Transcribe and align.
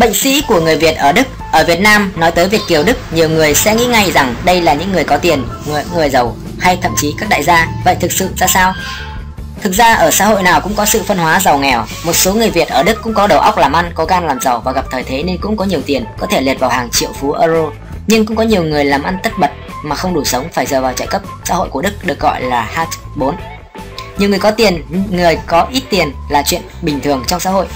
Bệnh 0.00 0.14
sĩ 0.14 0.42
của 0.48 0.60
người 0.60 0.76
Việt 0.76 0.96
ở 0.96 1.12
Đức 1.12 1.26
Ở 1.52 1.64
Việt 1.64 1.80
Nam 1.80 2.12
nói 2.16 2.30
tới 2.30 2.48
Việt 2.48 2.60
Kiều 2.68 2.82
Đức 2.82 2.96
Nhiều 3.10 3.28
người 3.28 3.54
sẽ 3.54 3.74
nghĩ 3.74 3.86
ngay 3.86 4.12
rằng 4.12 4.34
đây 4.44 4.62
là 4.62 4.74
những 4.74 4.92
người 4.92 5.04
có 5.04 5.16
tiền 5.16 5.44
Người, 5.66 5.84
người 5.94 6.10
giàu 6.10 6.36
hay 6.58 6.78
thậm 6.82 6.94
chí 6.96 7.14
các 7.18 7.28
đại 7.28 7.42
gia. 7.42 7.68
Vậy 7.84 7.96
thực 8.00 8.12
sự 8.12 8.28
ra 8.36 8.46
sao? 8.46 8.74
Thực 9.62 9.72
ra 9.72 9.94
ở 9.94 10.10
xã 10.10 10.26
hội 10.26 10.42
nào 10.42 10.60
cũng 10.60 10.74
có 10.74 10.84
sự 10.84 11.02
phân 11.02 11.18
hóa 11.18 11.40
giàu 11.40 11.58
nghèo. 11.58 11.84
Một 12.04 12.12
số 12.12 12.34
người 12.34 12.50
Việt 12.50 12.68
ở 12.68 12.82
Đức 12.82 13.02
cũng 13.02 13.14
có 13.14 13.26
đầu 13.26 13.40
óc 13.40 13.58
làm 13.58 13.72
ăn 13.72 13.90
Có 13.94 14.04
gan 14.04 14.26
làm 14.26 14.40
giàu 14.40 14.62
và 14.64 14.72
gặp 14.72 14.84
thời 14.90 15.02
thế 15.02 15.22
nên 15.22 15.38
cũng 15.38 15.56
có 15.56 15.64
nhiều 15.64 15.80
tiền 15.86 16.04
Có 16.18 16.26
thể 16.26 16.40
liệt 16.40 16.60
vào 16.60 16.70
hàng 16.70 16.90
triệu 16.90 17.10
phú 17.20 17.32
euro. 17.32 17.70
Nhưng 18.06 18.26
cũng 18.26 18.36
có 18.36 18.42
nhiều 18.42 18.62
người 18.62 18.84
làm 18.84 19.02
ăn 19.02 19.18
tất 19.22 19.38
bật 19.38 19.50
Mà 19.84 19.96
không 19.96 20.14
đủ 20.14 20.24
sống 20.24 20.48
phải 20.52 20.66
giờ 20.66 20.80
vào 20.80 20.92
trợ 20.92 21.06
cấp. 21.06 21.22
Xã 21.44 21.54
hội 21.54 21.68
của 21.68 21.82
Đức 21.82 22.04
được 22.04 22.20
gọi 22.20 22.42
là 22.42 22.86
H4. 23.16 23.32
Nhiều 24.18 24.28
người 24.28 24.38
có 24.38 24.50
tiền, 24.50 24.82
người 25.10 25.38
có 25.46 25.66
ít 25.70 25.82
tiền 25.90 26.12
là 26.30 26.42
chuyện 26.46 26.62
bình 26.82 27.00
thường 27.00 27.24
trong 27.26 27.40
xã 27.40 27.50
hội 27.50 27.66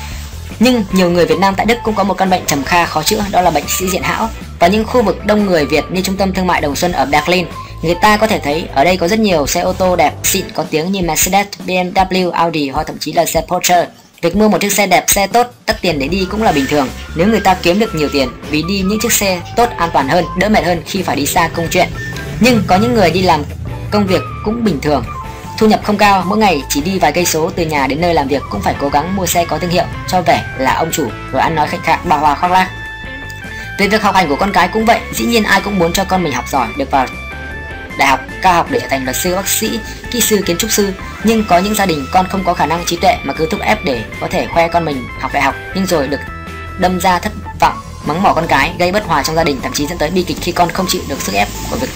nhưng 0.61 0.85
nhiều 0.93 1.11
người 1.11 1.27
Việt 1.27 1.39
Nam 1.39 1.55
tại 1.57 1.67
Đức 1.67 1.79
cũng 1.85 1.95
có 1.95 2.05
một 2.05 2.15
căn 2.15 2.31
bệnh 2.31 2.47
trầm 2.47 2.65
kha 2.65 2.87
khó 2.87 3.03
chữa 3.03 3.25
đó 3.31 3.41
là 3.41 3.51
bệnh 3.51 3.65
sĩ 3.69 3.89
diện 3.89 4.03
hão. 4.03 4.29
Và 4.59 4.69
những 4.69 4.85
khu 4.85 5.03
vực 5.03 5.27
đông 5.27 5.47
người 5.47 5.67
Việt 5.67 5.85
như 5.91 6.01
trung 6.01 6.17
tâm 6.17 6.33
thương 6.33 6.47
mại 6.47 6.61
Đồng 6.61 6.77
Xuân 6.77 6.93
ở 6.93 7.05
Berlin, 7.07 7.47
người 7.83 7.95
ta 7.95 8.17
có 8.17 8.27
thể 8.27 8.39
thấy 8.39 8.65
ở 8.75 8.85
đây 8.85 8.97
có 8.97 9.09
rất 9.09 9.19
nhiều 9.19 9.47
xe 9.47 9.61
ô 9.61 9.73
tô 9.73 9.97
đẹp 9.97 10.13
xịn 10.23 10.45
có 10.55 10.65
tiếng 10.71 10.93
như 10.93 11.03
Mercedes, 11.03 11.47
BMW, 11.67 12.31
Audi 12.31 12.69
hoặc 12.69 12.87
thậm 12.87 12.99
chí 12.99 13.13
là 13.13 13.25
xe 13.25 13.43
Porsche. 13.49 13.87
Việc 14.23 14.37
mua 14.37 14.49
một 14.49 14.61
chiếc 14.61 14.73
xe 14.73 14.87
đẹp, 14.87 15.05
xe 15.09 15.27
tốt, 15.27 15.47
tất 15.67 15.77
tiền 15.81 15.99
để 15.99 16.09
đi 16.09 16.27
cũng 16.31 16.43
là 16.43 16.53
bình 16.53 16.67
thường 16.69 16.89
nếu 17.17 17.27
người 17.27 17.41
ta 17.41 17.57
kiếm 17.63 17.79
được 17.79 17.95
nhiều 17.95 18.09
tiền 18.13 18.29
vì 18.51 18.63
đi 18.63 18.81
những 18.81 18.99
chiếc 19.01 19.13
xe 19.13 19.41
tốt 19.57 19.69
an 19.77 19.91
toàn 19.93 20.09
hơn, 20.09 20.25
đỡ 20.39 20.49
mệt 20.49 20.65
hơn 20.65 20.83
khi 20.87 21.03
phải 21.03 21.17
đi 21.17 21.27
xa 21.27 21.49
công 21.49 21.69
chuyện. 21.71 21.89
Nhưng 22.41 22.63
có 22.67 22.77
những 22.77 22.95
người 22.95 23.11
đi 23.11 23.23
làm 23.23 23.43
công 23.91 24.07
việc 24.07 24.23
cũng 24.45 24.65
bình 24.65 24.81
thường 24.81 25.05
Thu 25.59 25.67
nhập 25.67 25.81
không 25.85 25.99
cao, 25.99 26.23
mỗi 26.27 26.39
ngày 26.39 26.63
chỉ 26.69 26.81
đi 26.81 26.99
vài 26.99 27.13
cây 27.13 27.25
số 27.25 27.51
từ 27.57 27.67
nhà 27.67 27.87
đến 27.87 28.01
nơi 28.01 28.15
làm 28.15 28.29
việc 28.29 28.43
cũng 28.51 28.63
phải 28.63 28.75
cố 28.81 28.89
gắng 28.89 29.17
mua 29.17 29.27
xe 29.27 29.45
có 29.45 29.59
thương 29.59 29.71
hiệu 29.71 29.85
cho 30.09 30.23
vẻ 30.23 30.45
là 30.59 30.75
ông 30.75 30.91
chủ 30.93 31.09
rồi 31.33 31.43
ăn 31.43 31.55
nói 31.55 31.69
khách 31.69 31.83
khạc 31.83 32.05
bà 32.05 32.17
hòa 32.17 32.35
khoác 32.35 32.53
lác. 32.53 32.71
Về 33.79 33.89
việc 33.89 34.03
học 34.03 34.15
hành 34.15 34.29
của 34.29 34.37
con 34.37 34.53
cái 34.53 34.69
cũng 34.69 34.85
vậy, 34.85 35.01
dĩ 35.13 35.25
nhiên 35.25 35.45
ai 35.45 35.61
cũng 35.61 35.79
muốn 35.79 35.93
cho 35.93 36.05
con 36.05 36.23
mình 36.23 36.33
học 36.33 36.45
giỏi, 36.49 36.69
được 36.79 36.91
vào 36.91 37.07
đại 37.99 38.09
học, 38.09 38.21
cao 38.43 38.55
học 38.55 38.67
để 38.71 38.81
trở 38.81 38.89
thành 38.89 39.05
luật 39.05 39.17
sư, 39.17 39.37
bác 39.37 39.49
sĩ, 39.49 39.81
kỹ 40.11 40.21
sư, 40.21 40.43
kiến 40.47 40.57
trúc 40.59 40.71
sư. 40.71 40.93
Nhưng 41.25 41.45
có 41.49 41.59
những 41.59 41.75
gia 41.75 41.87
đình 41.87 42.07
con 42.13 42.29
không 42.29 42.45
có 42.45 42.55
khả 42.55 42.67
năng 42.67 42.85
trí 42.87 42.97
tuệ 42.97 43.19
mà 43.25 43.33
cứ 43.33 43.49
thúc 43.51 43.61
ép 43.61 43.85
để 43.85 44.05
có 44.21 44.29
thể 44.31 44.47
khoe 44.47 44.69
con 44.69 44.85
mình 44.85 45.05
học 45.21 45.31
đại 45.35 45.43
học, 45.43 45.55
nhưng 45.75 45.87
rồi 45.87 46.09
được 46.09 46.21
đâm 46.79 47.01
ra 47.01 47.19
thất 47.19 47.33
vọng, 47.61 47.77
mắng 48.07 48.23
mỏ 48.23 48.33
con 48.33 48.47
cái, 48.47 48.73
gây 48.79 48.93
bất 48.93 49.05
hòa 49.05 49.23
trong 49.23 49.37
gia 49.37 49.45
đình, 49.45 49.61
thậm 49.63 49.73
chí 49.73 49.87
dẫn 49.87 49.99
tới 49.99 50.11
bi 50.11 50.23
kịch 50.23 50.37
khi 50.41 50.53
con 50.53 50.71
không 50.71 50.87
chịu 50.89 51.03
được 51.09 51.21
sức 51.21 51.33
ép 51.33 51.49
của 51.71 51.77
việc 51.77 51.89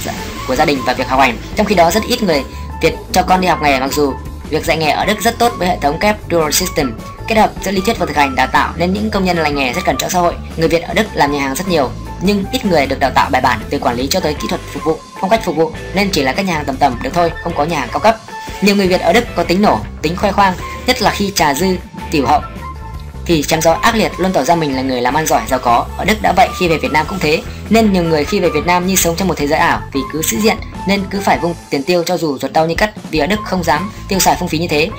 của 0.49 0.57
gia 0.57 0.65
đình 0.65 0.79
và 0.87 0.93
việc 0.93 1.09
học 1.09 1.21
hành. 1.21 1.37
Trong 1.57 1.67
khi 1.67 1.75
đó 1.75 1.91
rất 1.91 2.03
ít 2.09 2.23
người 2.23 2.45
Việc 2.83 2.95
cho 3.13 3.23
con 3.23 3.41
đi 3.41 3.49
học 3.49 3.63
nghề 3.63 3.81
mặc 3.81 3.93
dù 3.93 4.13
việc 4.51 4.65
dạy 4.65 4.77
nghề 4.77 4.91
ở 4.91 5.05
Đức 5.05 5.21
rất 5.21 5.39
tốt 5.39 5.53
với 5.59 5.69
hệ 5.69 5.79
thống 5.81 5.99
kép 5.99 6.17
dual 6.31 6.51
system 6.53 6.99
kết 7.29 7.35
hợp 7.35 7.51
giữa 7.65 7.71
lý 7.71 7.81
thuyết 7.81 7.99
và 7.99 8.07
thực 8.07 8.17
hành 8.17 8.35
đào 8.35 8.47
tạo 8.47 8.73
nên 8.77 8.93
những 8.93 9.11
công 9.11 9.25
nhân 9.25 9.37
lành 9.37 9.55
nghề 9.55 9.73
rất 9.73 9.85
cần 9.85 9.97
cho 9.99 10.09
xã 10.09 10.19
hội. 10.19 10.35
Người 10.57 10.69
Việt 10.69 10.83
ở 10.83 10.95
Đức 10.95 11.07
làm 11.15 11.33
nhà 11.33 11.41
hàng 11.41 11.55
rất 11.55 11.69
nhiều 11.69 11.91
nhưng 12.23 12.45
ít 12.53 12.65
người 12.65 12.87
được 12.87 13.01
đào 13.01 13.11
tạo 13.11 13.31
bài 13.31 13.43
bản 13.43 13.61
từ 13.71 13.79
quản 13.79 13.97
lý 13.97 14.07
cho 14.07 14.21
tới 14.21 14.35
kỹ 14.35 14.49
thuật 14.49 14.61
phục 14.73 14.85
vụ, 14.85 14.99
phong 15.21 15.31
cách 15.31 15.41
phục 15.45 15.57
vụ 15.57 15.73
nên 15.95 16.11
chỉ 16.11 16.23
là 16.23 16.33
các 16.33 16.47
nhà 16.47 16.55
hàng 16.55 16.65
tầm 16.65 16.77
tầm 16.77 16.99
được 17.03 17.11
thôi, 17.15 17.33
không 17.43 17.53
có 17.57 17.65
nhà 17.65 17.79
hàng 17.79 17.89
cao 17.93 18.01
cấp. 18.01 18.17
Nhiều 18.63 18.77
người 18.77 18.89
Việt 18.89 19.01
ở 19.01 19.13
Đức 19.13 19.25
có 19.37 19.45
tính 19.45 19.63
nổ, 19.63 19.79
tính 20.03 20.17
khoe 20.17 20.33
khoang, 20.33 20.55
nhất 20.87 21.03
là 21.03 21.11
khi 21.11 21.33
trà 21.35 21.55
dư, 21.55 21.77
tiểu 22.11 22.27
hậu 22.27 22.41
thì 23.29 23.43
chém 23.43 23.61
gió 23.61 23.73
ác 23.73 23.95
liệt 23.95 24.13
luôn 24.19 24.33
tỏ 24.33 24.43
ra 24.43 24.55
mình 24.55 24.77
là 24.77 24.83
người 24.83 25.01
làm 25.01 25.15
ăn 25.15 25.27
giỏi 25.27 25.43
giàu 25.49 25.59
có 25.59 25.87
ở 25.97 26.05
Đức 26.05 26.23
đã 26.23 26.33
vậy 26.37 26.49
khi 26.59 26.69
về 26.69 26.79
Việt 26.79 26.93
Nam 26.93 27.07
cũng 27.09 27.19
thế 27.19 27.43
nên 27.71 27.93
nhiều 27.93 28.03
người 28.03 28.25
khi 28.25 28.41
về 28.41 28.51
Việt 28.51 28.67
Nam 28.67 28.87
như 28.87 28.97
sống 28.97 29.17
trong 29.17 29.29
một 29.29 29.35
thế 29.37 29.47
giới 29.47 29.59
ảo 29.59 29.81
vì 29.93 30.01
cứ 30.13 30.23
sĩ 30.23 30.37
diện 30.37 30.57
nên 30.89 31.05
cứ 31.11 31.21
phải 31.21 31.39
vung 31.39 31.55
tiền 31.71 31.83
tiêu 31.83 32.03
cho 32.07 32.17
dù 32.17 32.39
ruột 32.39 32.53
đau 32.53 32.67
như 32.67 32.75
cắt 32.75 32.91
vì 33.11 33.19
ở 33.19 33.27
Đức 33.27 33.41
không 33.45 33.65
dám 33.65 33.91
tiêu 34.09 34.19
xài 34.19 34.37
phung 34.37 34.49
phí 34.49 34.59
như 34.59 34.69
thế. 34.69 34.91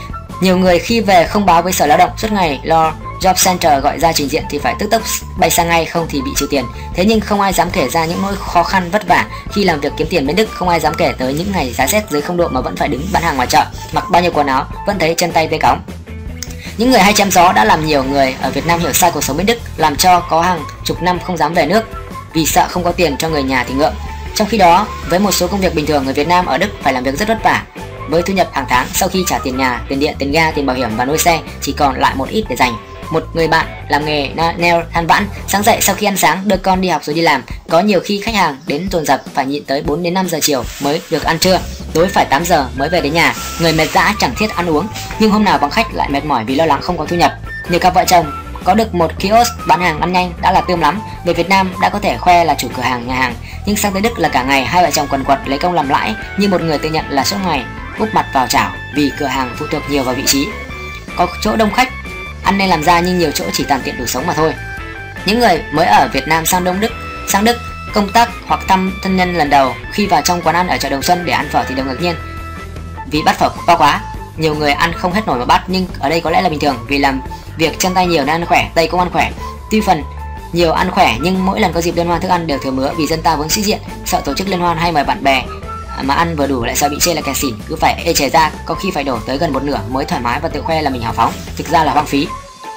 Nhiều 0.41 0.57
người 0.57 0.79
khi 0.79 1.01
về 1.01 1.27
không 1.27 1.45
báo 1.45 1.61
với 1.61 1.73
sở 1.73 1.85
lao 1.85 1.97
động 1.97 2.09
suốt 2.17 2.31
ngày 2.31 2.59
lo 2.63 2.93
job 3.21 3.33
center 3.45 3.83
gọi 3.83 3.99
ra 3.99 4.13
trình 4.13 4.29
diện 4.29 4.43
thì 4.49 4.59
phải 4.59 4.75
tức 4.79 4.87
tốc 4.91 5.01
bay 5.39 5.49
sang 5.49 5.69
ngay 5.69 5.85
không 5.85 6.07
thì 6.09 6.21
bị 6.21 6.31
trừ 6.37 6.47
tiền. 6.49 6.65
Thế 6.93 7.05
nhưng 7.05 7.19
không 7.19 7.41
ai 7.41 7.53
dám 7.53 7.69
kể 7.71 7.89
ra 7.89 8.05
những 8.05 8.21
nỗi 8.21 8.35
khó 8.39 8.63
khăn 8.63 8.89
vất 8.91 9.07
vả 9.07 9.25
khi 9.51 9.63
làm 9.63 9.79
việc 9.79 9.93
kiếm 9.97 10.07
tiền 10.09 10.27
bên 10.27 10.35
đức 10.35 10.49
không 10.51 10.69
ai 10.69 10.79
dám 10.79 10.93
kể 10.97 11.13
tới 11.17 11.33
những 11.33 11.51
ngày 11.51 11.73
giá 11.73 11.87
rét 11.87 12.03
dưới 12.09 12.21
không 12.21 12.37
độ 12.37 12.47
mà 12.47 12.61
vẫn 12.61 12.75
phải 12.75 12.87
đứng 12.87 13.07
bán 13.11 13.23
hàng 13.23 13.35
ngoài 13.35 13.47
chợ 13.47 13.65
mặc 13.93 14.05
bao 14.11 14.21
nhiêu 14.21 14.31
quần 14.33 14.47
áo 14.47 14.65
vẫn 14.87 14.99
thấy 14.99 15.15
chân 15.17 15.31
tay 15.31 15.47
tê 15.47 15.57
cóng. 15.57 15.81
Những 16.77 16.91
người 16.91 16.99
hay 16.99 17.13
chém 17.13 17.31
gió 17.31 17.53
đã 17.53 17.65
làm 17.65 17.85
nhiều 17.85 18.03
người 18.03 18.35
ở 18.41 18.49
Việt 18.49 18.65
Nam 18.65 18.79
hiểu 18.79 18.93
sai 18.93 19.11
cuộc 19.11 19.23
sống 19.23 19.37
bên 19.37 19.45
Đức, 19.45 19.57
làm 19.77 19.95
cho 19.95 20.19
có 20.19 20.41
hàng 20.41 20.63
chục 20.85 21.01
năm 21.01 21.19
không 21.19 21.37
dám 21.37 21.53
về 21.53 21.65
nước. 21.65 21.83
Vì 22.33 22.45
sợ 22.45 22.67
không 22.69 22.83
có 22.83 22.91
tiền 22.91 23.17
cho 23.17 23.29
người 23.29 23.43
nhà 23.43 23.65
thì 23.67 23.73
ngượng. 23.73 23.93
Trong 24.39 24.47
khi 24.47 24.57
đó, 24.57 24.87
với 25.09 25.19
một 25.19 25.31
số 25.31 25.47
công 25.47 25.61
việc 25.61 25.75
bình 25.75 25.85
thường 25.85 26.05
người 26.05 26.13
Việt 26.13 26.27
Nam 26.27 26.45
ở 26.45 26.57
Đức 26.57 26.67
phải 26.81 26.93
làm 26.93 27.03
việc 27.03 27.19
rất 27.19 27.27
vất 27.27 27.37
vả. 27.43 27.63
Với 28.09 28.21
thu 28.21 28.33
nhập 28.33 28.49
hàng 28.53 28.65
tháng 28.69 28.87
sau 28.93 29.09
khi 29.09 29.23
trả 29.27 29.39
tiền 29.39 29.57
nhà, 29.57 29.81
tiền 29.89 29.99
điện, 29.99 30.15
tiền 30.19 30.31
ga, 30.31 30.51
tiền 30.51 30.65
bảo 30.65 30.75
hiểm 30.75 30.89
và 30.97 31.05
nuôi 31.05 31.17
xe 31.17 31.39
chỉ 31.61 31.71
còn 31.71 31.99
lại 31.99 32.15
một 32.15 32.29
ít 32.29 32.45
để 32.49 32.55
dành. 32.55 32.73
Một 33.11 33.23
người 33.33 33.47
bạn 33.47 33.65
làm 33.89 34.05
nghề 34.05 34.29
nail 34.35 34.83
than 34.93 35.07
vãn 35.07 35.27
sáng 35.47 35.63
dậy 35.63 35.77
sau 35.81 35.95
khi 35.95 36.05
ăn 36.05 36.17
sáng 36.17 36.47
đưa 36.47 36.57
con 36.57 36.81
đi 36.81 36.87
học 36.87 37.03
rồi 37.03 37.13
đi 37.13 37.21
làm. 37.21 37.43
Có 37.69 37.79
nhiều 37.79 37.99
khi 37.99 38.21
khách 38.23 38.35
hàng 38.35 38.57
đến 38.67 38.87
dồn 38.91 39.05
dập 39.05 39.21
phải 39.33 39.45
nhịn 39.45 39.63
tới 39.63 39.81
4 39.81 40.03
đến 40.03 40.13
5 40.13 40.29
giờ 40.29 40.39
chiều 40.41 40.63
mới 40.81 41.01
được 41.09 41.23
ăn 41.23 41.39
trưa. 41.39 41.59
Tối 41.93 42.07
phải 42.07 42.25
8 42.25 42.45
giờ 42.45 42.67
mới 42.75 42.89
về 42.89 43.01
đến 43.01 43.13
nhà. 43.13 43.35
Người 43.61 43.73
mệt 43.73 43.91
dã 43.93 44.13
chẳng 44.19 44.35
thiết 44.37 44.55
ăn 44.55 44.69
uống. 44.69 44.87
Nhưng 45.19 45.31
hôm 45.31 45.43
nào 45.43 45.57
vắng 45.57 45.71
khách 45.71 45.93
lại 45.93 46.09
mệt 46.09 46.25
mỏi 46.25 46.43
vì 46.45 46.55
lo 46.55 46.65
lắng 46.65 46.81
không 46.81 46.97
có 46.97 47.05
thu 47.05 47.15
nhập. 47.15 47.33
Nhiều 47.69 47.79
cặp 47.79 47.93
vợ 47.93 48.05
chồng 48.07 48.38
có 48.63 48.73
được 48.73 48.95
một 48.95 49.11
kiosk 49.19 49.67
bán 49.67 49.81
hàng 49.81 49.99
ăn 49.99 50.13
nhanh 50.13 50.33
đã 50.41 50.51
là 50.51 50.61
tươm 50.61 50.79
lắm. 50.79 51.01
Về 51.25 51.33
Việt 51.33 51.49
Nam 51.49 51.73
đã 51.81 51.89
có 51.89 51.99
thể 51.99 52.17
khoe 52.17 52.43
là 52.43 52.55
chủ 52.55 52.67
cửa 52.77 52.83
hàng, 52.83 53.07
nhà 53.07 53.15
hàng. 53.15 53.35
Nhưng 53.65 53.75
sang 53.75 53.93
tới 53.93 54.01
Đức 54.01 54.19
là 54.19 54.29
cả 54.29 54.43
ngày 54.43 54.65
hai 54.65 54.83
vợ 54.83 54.91
chồng 54.91 55.07
quần 55.09 55.23
quật 55.23 55.39
lấy 55.45 55.59
công 55.59 55.73
làm 55.73 55.89
lãi 55.89 56.15
như 56.37 56.47
một 56.47 56.61
người 56.61 56.77
tự 56.77 56.89
nhận 56.89 57.05
là 57.09 57.23
suốt 57.23 57.37
ngày, 57.45 57.63
úp 57.99 58.13
mặt 58.13 58.25
vào 58.33 58.47
chảo 58.47 58.71
vì 58.95 59.11
cửa 59.19 59.25
hàng 59.25 59.55
phụ 59.59 59.65
thuộc 59.71 59.81
nhiều 59.89 60.03
vào 60.03 60.15
vị 60.15 60.23
trí. 60.25 60.47
Có 61.15 61.27
chỗ 61.41 61.55
đông 61.55 61.73
khách, 61.73 61.89
ăn 62.43 62.57
nên 62.57 62.69
làm 62.69 62.83
ra 62.83 62.99
nhưng 62.99 63.19
nhiều 63.19 63.31
chỗ 63.31 63.45
chỉ 63.53 63.63
tàn 63.63 63.81
tiện 63.83 63.97
đủ 63.97 64.05
sống 64.05 64.27
mà 64.27 64.33
thôi. 64.33 64.53
Những 65.25 65.39
người 65.39 65.63
mới 65.71 65.85
ở 65.85 66.09
Việt 66.13 66.27
Nam 66.27 66.45
sang 66.45 66.63
Đông 66.63 66.79
Đức, 66.79 66.91
sang 67.27 67.43
Đức, 67.43 67.57
công 67.93 68.11
tác 68.11 68.29
hoặc 68.47 68.59
thăm 68.67 68.99
thân 69.03 69.17
nhân 69.17 69.35
lần 69.35 69.49
đầu, 69.49 69.75
khi 69.91 70.05
vào 70.05 70.21
trong 70.21 70.41
quán 70.41 70.55
ăn 70.55 70.67
ở 70.67 70.77
chợ 70.77 70.89
Đồng 70.89 71.01
Xuân 71.01 71.25
để 71.25 71.33
ăn 71.33 71.49
phở 71.51 71.63
thì 71.63 71.75
đều 71.75 71.85
ngạc 71.85 72.01
nhiên. 72.01 72.15
Vì 73.11 73.21
bắt 73.21 73.39
phở 73.39 73.49
to 73.67 73.75
quá 73.75 74.01
nhiều 74.39 74.55
người 74.55 74.71
ăn 74.71 74.93
không 74.93 75.13
hết 75.13 75.27
nổi 75.27 75.39
một 75.39 75.45
bát 75.45 75.63
nhưng 75.67 75.87
ở 75.99 76.09
đây 76.09 76.21
có 76.21 76.29
lẽ 76.29 76.41
là 76.41 76.49
bình 76.49 76.59
thường, 76.59 76.75
vì 76.87 76.97
làm 76.97 77.21
việc 77.57 77.79
chân 77.79 77.93
tay 77.93 78.07
nhiều 78.07 78.25
nên 78.25 78.35
ăn 78.35 78.45
khỏe, 78.45 78.69
tay 78.75 78.87
cũng 78.87 78.99
ăn 78.99 79.09
khỏe. 79.13 79.31
Tuy 79.71 79.81
phần 79.81 80.03
nhiều 80.53 80.71
ăn 80.71 80.91
khỏe, 80.91 81.15
nhưng 81.21 81.45
mỗi 81.45 81.59
lần 81.59 81.73
có 81.73 81.81
dịp 81.81 81.95
liên 81.95 82.07
hoan, 82.07 82.21
thức 82.21 82.27
ăn 82.27 82.47
đều 82.47 82.57
thừa 82.57 82.71
mứa 82.71 82.91
vì 82.97 83.07
dân 83.07 83.21
ta 83.21 83.35
vốn 83.35 83.49
sĩ 83.49 83.61
diện, 83.61 83.79
sợ 84.05 84.21
tổ 84.25 84.33
chức 84.33 84.47
liên 84.47 84.59
hoan 84.59 84.77
hay 84.77 84.91
mời 84.91 85.03
bạn 85.03 85.23
bè 85.23 85.43
mà 86.03 86.13
ăn 86.13 86.35
vừa 86.35 86.47
đủ 86.47 86.63
lại 86.63 86.75
sợ 86.75 86.89
bị 86.89 86.97
chê 87.01 87.13
là 87.13 87.21
kẻ 87.21 87.33
xỉn. 87.33 87.55
Cứ 87.67 87.75
phải 87.75 88.03
ê 88.05 88.13
chề 88.13 88.29
ra, 88.29 88.51
có 88.65 88.75
khi 88.75 88.91
phải 88.91 89.03
đổ 89.03 89.19
tới 89.25 89.37
gần 89.37 89.53
một 89.53 89.63
nửa 89.63 89.79
mới 89.89 90.05
thoải 90.05 90.21
mái 90.21 90.39
và 90.39 90.49
tự 90.49 90.61
khoe 90.61 90.81
là 90.81 90.89
mình 90.89 91.01
hào 91.01 91.13
phóng. 91.13 91.33
Thực 91.57 91.67
ra 91.67 91.83
là 91.83 91.91
hoang 91.91 92.05
phí. 92.05 92.27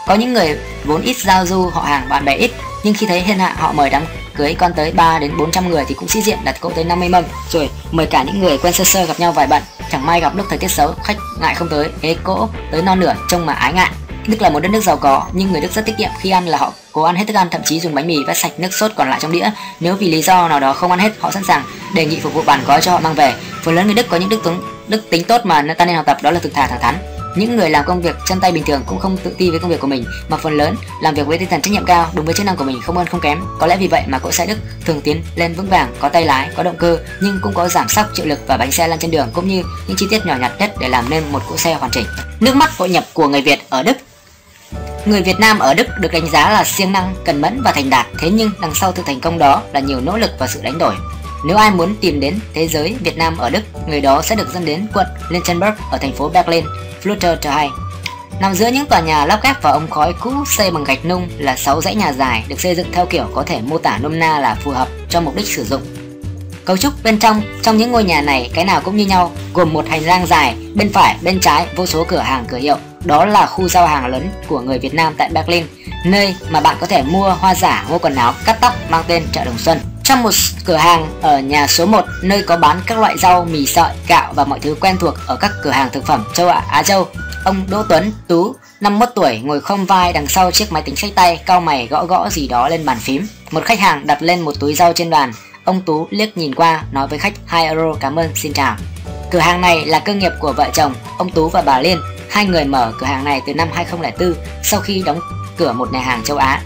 Có 0.06 0.15
những 0.15 0.33
người 0.33 0.59
vốn 0.84 1.03
ít 1.03 1.17
giao 1.17 1.47
du, 1.47 1.71
họ 1.73 1.83
hàng 1.83 2.09
bạn 2.09 2.25
bè 2.25 2.37
ít, 2.37 2.50
nhưng 2.83 2.94
khi 2.94 3.06
thấy 3.06 3.21
hiên 3.21 3.39
hạ, 3.39 3.55
họ 3.59 3.73
mời 3.73 3.91
đám 3.91 4.03
cưới 4.34 4.55
con 4.59 4.73
tới 4.77 4.93
3 4.93 5.19
đến 5.19 5.37
400 5.37 5.71
người 5.71 5.84
thì 5.89 5.94
cũng 5.94 6.09
sĩ 6.09 6.23
diện 6.23 6.39
đặt 6.44 6.61
cỗ 6.61 6.71
tới 6.71 6.84
50 6.84 7.09
mâm. 7.09 7.25
Rồi 7.50 7.71
mời 7.91 8.06
cả 8.06 8.23
những 8.23 8.41
người 8.41 8.59
quen 8.59 8.73
sơ 8.73 8.84
sơ 8.84 9.05
gặp 9.05 9.21
nhau 9.21 9.33
vài 9.33 9.47
bận 9.47 9.62
chẳng 9.92 10.06
may 10.06 10.20
gặp 10.20 10.36
lúc 10.36 10.47
thời 10.48 10.58
tiết 10.58 10.70
xấu 10.70 10.94
khách 11.04 11.16
ngại 11.41 11.54
không 11.54 11.69
tới 11.69 11.88
ghế 12.03 12.16
cỗ 12.25 12.48
tới 12.70 12.82
non 12.82 13.00
nửa 13.00 13.14
trông 13.28 13.47
mà 13.47 13.53
ái 13.53 13.72
ngại 13.72 13.91
Đức 14.26 14.42
là 14.42 14.50
một 14.50 14.60
đất 14.60 14.69
nước 14.69 14.80
giàu 14.80 14.97
có, 14.97 15.26
nhưng 15.32 15.53
người 15.53 15.60
Đức 15.60 15.72
rất 15.72 15.86
tiết 15.86 15.94
kiệm 15.98 16.10
khi 16.20 16.30
ăn 16.30 16.47
là 16.47 16.58
họ 16.58 16.72
cố 16.92 17.03
ăn 17.03 17.16
hết 17.16 17.25
thức 17.25 17.36
ăn, 17.36 17.48
thậm 17.50 17.60
chí 17.64 17.80
dùng 17.80 17.94
bánh 17.94 18.06
mì 18.06 18.25
vắt 18.26 18.36
sạch 18.36 18.60
nước 18.60 18.75
sốt 18.75 18.92
còn 18.97 19.10
lại 19.10 19.19
trong 19.22 19.32
đĩa. 19.32 19.50
Nếu 19.81 19.97
vì 19.97 20.10
lý 20.10 20.22
do 20.22 20.48
nào 20.48 20.60
đó 20.60 20.72
không 20.72 20.91
ăn 20.91 21.00
hết, 21.00 21.12
họ 21.20 21.31
sẵn 21.31 21.44
sàng 21.44 21.62
đề 21.94 22.06
nghị 22.06 22.20
phục 22.20 22.34
vụ 22.34 22.42
bàn 22.42 22.60
gói 22.66 22.81
cho 22.81 22.92
họ 22.92 23.00
mang 23.00 23.14
về. 23.14 23.34
Phần 23.62 23.75
lớn 23.75 23.86
người 23.86 23.94
Đức 23.94 24.06
có 24.08 24.16
những 24.16 24.28
đức 24.28 24.41
tính 24.44 24.60
đức 24.88 25.10
tính 25.10 25.25
tốt 25.25 25.41
mà 25.44 25.75
ta 25.78 25.84
nên 25.84 25.97
học 25.97 26.06
tập 26.06 26.16
đó 26.22 26.31
là 26.31 26.41
thực 26.41 26.54
thà 26.54 26.66
thẳng 26.66 26.81
thắn. 26.81 26.94
Những 27.37 27.56
người 27.56 27.70
làm 27.70 27.84
công 27.84 28.03
việc 28.03 28.16
chân 28.26 28.41
tay 28.41 28.53
bình 28.53 28.65
thường 28.66 28.82
cũng 28.87 28.98
không 28.98 29.16
tự 29.16 29.34
ti 29.38 29.50
với 29.50 29.59
công 29.59 29.70
việc 29.70 29.81
của 29.81 29.87
mình, 29.87 30.04
mà 30.28 30.37
phần 30.37 30.53
lớn 30.53 30.76
làm 31.03 31.15
việc 31.15 31.26
với 31.26 31.38
tinh 31.38 31.48
thần 31.48 31.60
trách 31.60 31.70
nhiệm 31.70 31.84
cao, 31.84 32.10
đúng 32.15 32.25
với 32.25 32.34
chức 32.34 32.47
năng 32.47 32.56
của 32.56 32.65
mình, 32.65 32.81
không 32.82 32.97
hơn 32.97 33.06
không 33.06 33.20
kém. 33.20 33.41
Có 33.59 33.66
lẽ 33.66 33.76
vì 33.76 33.88
vậy 33.88 34.03
mà 34.06 34.19
cỗ 34.19 34.32
xe 34.32 34.47
Đức 34.47 34.59
thường 34.84 35.00
tiến 35.00 35.22
lên 35.34 35.54
vững 35.54 35.69
vàng, 35.69 35.94
có 36.00 36.09
tay 36.09 36.25
lái, 36.25 36.50
có 36.56 36.62
động 36.62 36.76
cơ, 36.78 36.98
nhưng 37.22 37.38
cũng 37.43 37.54
có 37.54 37.69
giảm 37.69 37.88
sóc 37.88 38.06
chịu 38.15 38.26
lực 38.26 38.38
và 38.47 38.56
bánh 38.56 38.72
xe 38.72 38.88
lăn 38.88 38.98
trên 38.98 39.10
đường 39.10 39.28
cũng 39.32 39.48
như 39.48 39.62
những 39.87 39.97
chi 39.97 40.06
tiết 40.10 40.26
nhỏ 40.26 40.37
nhặt 40.41 40.53
nhất 40.59 40.75
để 40.81 40.88
làm 40.88 41.10
nên 41.10 41.22
một 41.32 41.43
cỗ 41.48 41.56
xe 41.56 41.75
hoàn 41.75 41.91
chỉnh. 41.91 42.06
Nước 42.40 42.56
mắt 42.56 42.79
hội 42.79 42.88
nhập 42.88 43.05
của 43.12 43.29
người 43.29 43.43
Việt 43.43 43.58
ở 43.69 43.82
Đức 43.82 43.96
Người 45.06 45.23
Việt 45.23 45.40
Nam 45.40 45.58
ở 45.58 45.75
Đức 45.75 45.87
được 46.00 46.12
đánh 46.12 46.31
giá 46.31 46.50
là 46.50 46.64
siêng 46.64 46.93
năng, 46.93 47.14
cần 47.25 47.40
mẫn 47.40 47.62
và 47.62 47.73
thành 47.73 47.90
đạt, 47.90 48.06
thế 48.19 48.31
nhưng 48.31 48.50
đằng 48.61 48.75
sau 48.75 48.93
sự 48.96 49.02
thành 49.06 49.20
công 49.20 49.38
đó 49.38 49.62
là 49.73 49.81
nhiều 49.81 50.00
nỗ 50.00 50.17
lực 50.17 50.31
và 50.38 50.46
sự 50.46 50.61
đánh 50.62 50.79
đổi. 50.79 50.94
Nếu 51.44 51.56
ai 51.56 51.70
muốn 51.70 51.96
tìm 52.00 52.20
đến 52.20 52.40
thế 52.55 52.69
giới 52.69 52.96
Việt 53.00 53.17
Nam 53.17 53.38
ở 53.38 53.50
Đức, 53.50 53.61
người 53.88 54.00
đó 54.00 54.23
sẽ 54.23 54.34
được 54.34 54.49
dẫn 54.55 54.64
đến 54.64 54.87
quận 54.94 55.06
Lindenberg 55.29 55.75
ở 55.90 55.99
thành 55.99 56.12
phố 56.12 56.29
Berlin, 56.29 56.64
Flutter 57.02 57.37
cho 57.37 57.50
hay. 57.50 57.70
Nằm 58.40 58.54
giữa 58.54 58.69
những 58.69 58.87
tòa 58.87 59.00
nhà 59.00 59.26
lắp 59.26 59.40
ghép 59.43 59.62
vào 59.62 59.72
ống 59.72 59.90
khói 59.90 60.12
cũ 60.20 60.31
xây 60.46 60.70
bằng 60.70 60.84
gạch 60.84 61.04
nung 61.04 61.28
là 61.38 61.56
6 61.56 61.81
dãy 61.81 61.94
nhà 61.94 62.12
dài 62.12 62.44
được 62.49 62.60
xây 62.60 62.75
dựng 62.75 62.87
theo 62.93 63.06
kiểu 63.06 63.25
có 63.34 63.43
thể 63.43 63.60
mô 63.60 63.78
tả 63.78 63.99
nôm 63.99 64.19
na 64.19 64.38
là 64.38 64.54
phù 64.54 64.70
hợp 64.70 64.88
cho 65.08 65.20
mục 65.20 65.37
đích 65.37 65.46
sử 65.46 65.64
dụng. 65.64 65.82
Cấu 66.64 66.76
trúc 66.76 66.93
bên 67.02 67.19
trong, 67.19 67.43
trong 67.62 67.76
những 67.76 67.93
ngôi 67.93 68.04
nhà 68.04 68.20
này 68.20 68.50
cái 68.54 68.64
nào 68.64 68.81
cũng 68.84 68.96
như 68.96 69.06
nhau, 69.06 69.32
gồm 69.54 69.72
một 69.72 69.88
hành 69.88 70.04
lang 70.04 70.26
dài, 70.26 70.56
bên 70.75 70.93
phải, 70.93 71.16
bên 71.22 71.40
trái 71.40 71.66
vô 71.76 71.87
số 71.87 72.04
cửa 72.04 72.19
hàng 72.19 72.44
cửa 72.49 72.56
hiệu, 72.56 72.76
đó 73.05 73.25
là 73.25 73.46
khu 73.46 73.69
giao 73.69 73.87
hàng 73.87 74.06
lớn 74.06 74.31
của 74.48 74.60
người 74.60 74.78
Việt 74.78 74.94
Nam 74.94 75.14
tại 75.19 75.31
Berlin, 75.34 75.66
nơi 76.05 76.37
mà 76.50 76.60
bạn 76.60 76.76
có 76.81 76.87
thể 76.87 77.02
mua 77.02 77.31
hoa 77.31 77.55
giả, 77.55 77.87
mua 77.88 77.98
quần 77.98 78.14
áo, 78.14 78.34
cắt 78.44 78.58
tóc 78.60 78.75
mang 78.90 79.05
tên 79.06 79.22
chợ 79.32 79.44
Đồng 79.44 79.58
Xuân. 79.58 79.78
Trong 80.04 80.22
một 80.22 80.31
cửa 80.64 80.76
hàng 80.76 81.20
ở 81.22 81.38
nhà 81.38 81.66
số 81.66 81.87
1 81.87 82.04
nơi 82.22 82.43
có 82.43 82.56
bán 82.56 82.81
các 82.87 82.99
loại 82.99 83.19
rau, 83.19 83.44
mì 83.44 83.66
sợi, 83.66 83.93
gạo 84.08 84.32
và 84.32 84.44
mọi 84.44 84.60
thứ 84.60 84.76
quen 84.81 84.96
thuộc 85.00 85.14
ở 85.26 85.37
các 85.37 85.52
cửa 85.62 85.70
hàng 85.70 85.88
thực 85.93 86.06
phẩm 86.06 86.25
châu 86.34 86.49
Á, 86.49 86.62
Á 86.69 86.82
Châu, 86.82 87.08
ông 87.44 87.64
Đỗ 87.70 87.82
Tuấn 87.82 88.12
Tú 88.28 88.54
51 88.81 89.08
tuổi, 89.14 89.38
ngồi 89.38 89.60
không 89.60 89.87
vai 89.87 90.12
đằng 90.12 90.26
sau 90.26 90.50
chiếc 90.50 90.72
máy 90.72 90.82
tính 90.82 90.96
sách 90.96 91.10
tay, 91.14 91.40
cao 91.46 91.60
mày 91.60 91.87
gõ 91.87 92.04
gõ 92.04 92.28
gì 92.31 92.49
đó 92.49 92.69
lên 92.69 92.87
bàn 92.87 92.99
phím. 93.00 93.26
Một 93.50 93.64
khách 93.64 93.81
hàng 93.81 94.06
đặt 94.06 94.22
lên 94.22 94.40
một 94.40 94.52
túi 94.60 94.75
rau 94.75 94.93
trên 94.93 95.10
bàn. 95.10 95.32
Ông 95.64 95.82
Tú 95.82 96.08
liếc 96.10 96.37
nhìn 96.37 96.55
qua, 96.55 96.84
nói 96.93 97.08
với 97.08 97.19
khách 97.19 97.32
2 97.46 97.66
euro 97.66 97.94
cảm 98.00 98.19
ơn, 98.19 98.31
xin 98.34 98.52
chào. 98.52 98.76
Cửa 99.31 99.38
hàng 99.38 99.60
này 99.60 99.87
là 99.87 99.98
cơ 99.98 100.14
nghiệp 100.14 100.32
của 100.40 100.52
vợ 100.52 100.70
chồng, 100.75 100.94
ông 101.19 101.31
Tú 101.31 101.48
và 101.48 101.62
bà 101.62 101.81
Liên. 101.81 102.00
Hai 102.31 102.46
người 102.46 102.64
mở 102.64 102.93
cửa 102.98 103.06
hàng 103.06 103.25
này 103.25 103.40
từ 103.46 103.55
năm 103.55 103.69
2004 103.72 104.34
sau 104.62 104.81
khi 104.81 105.02
đóng 105.06 105.20
cửa 105.56 105.72
một 105.72 105.93
nhà 105.93 106.00
hàng 106.00 106.22
châu 106.25 106.37
Á. 106.37 106.62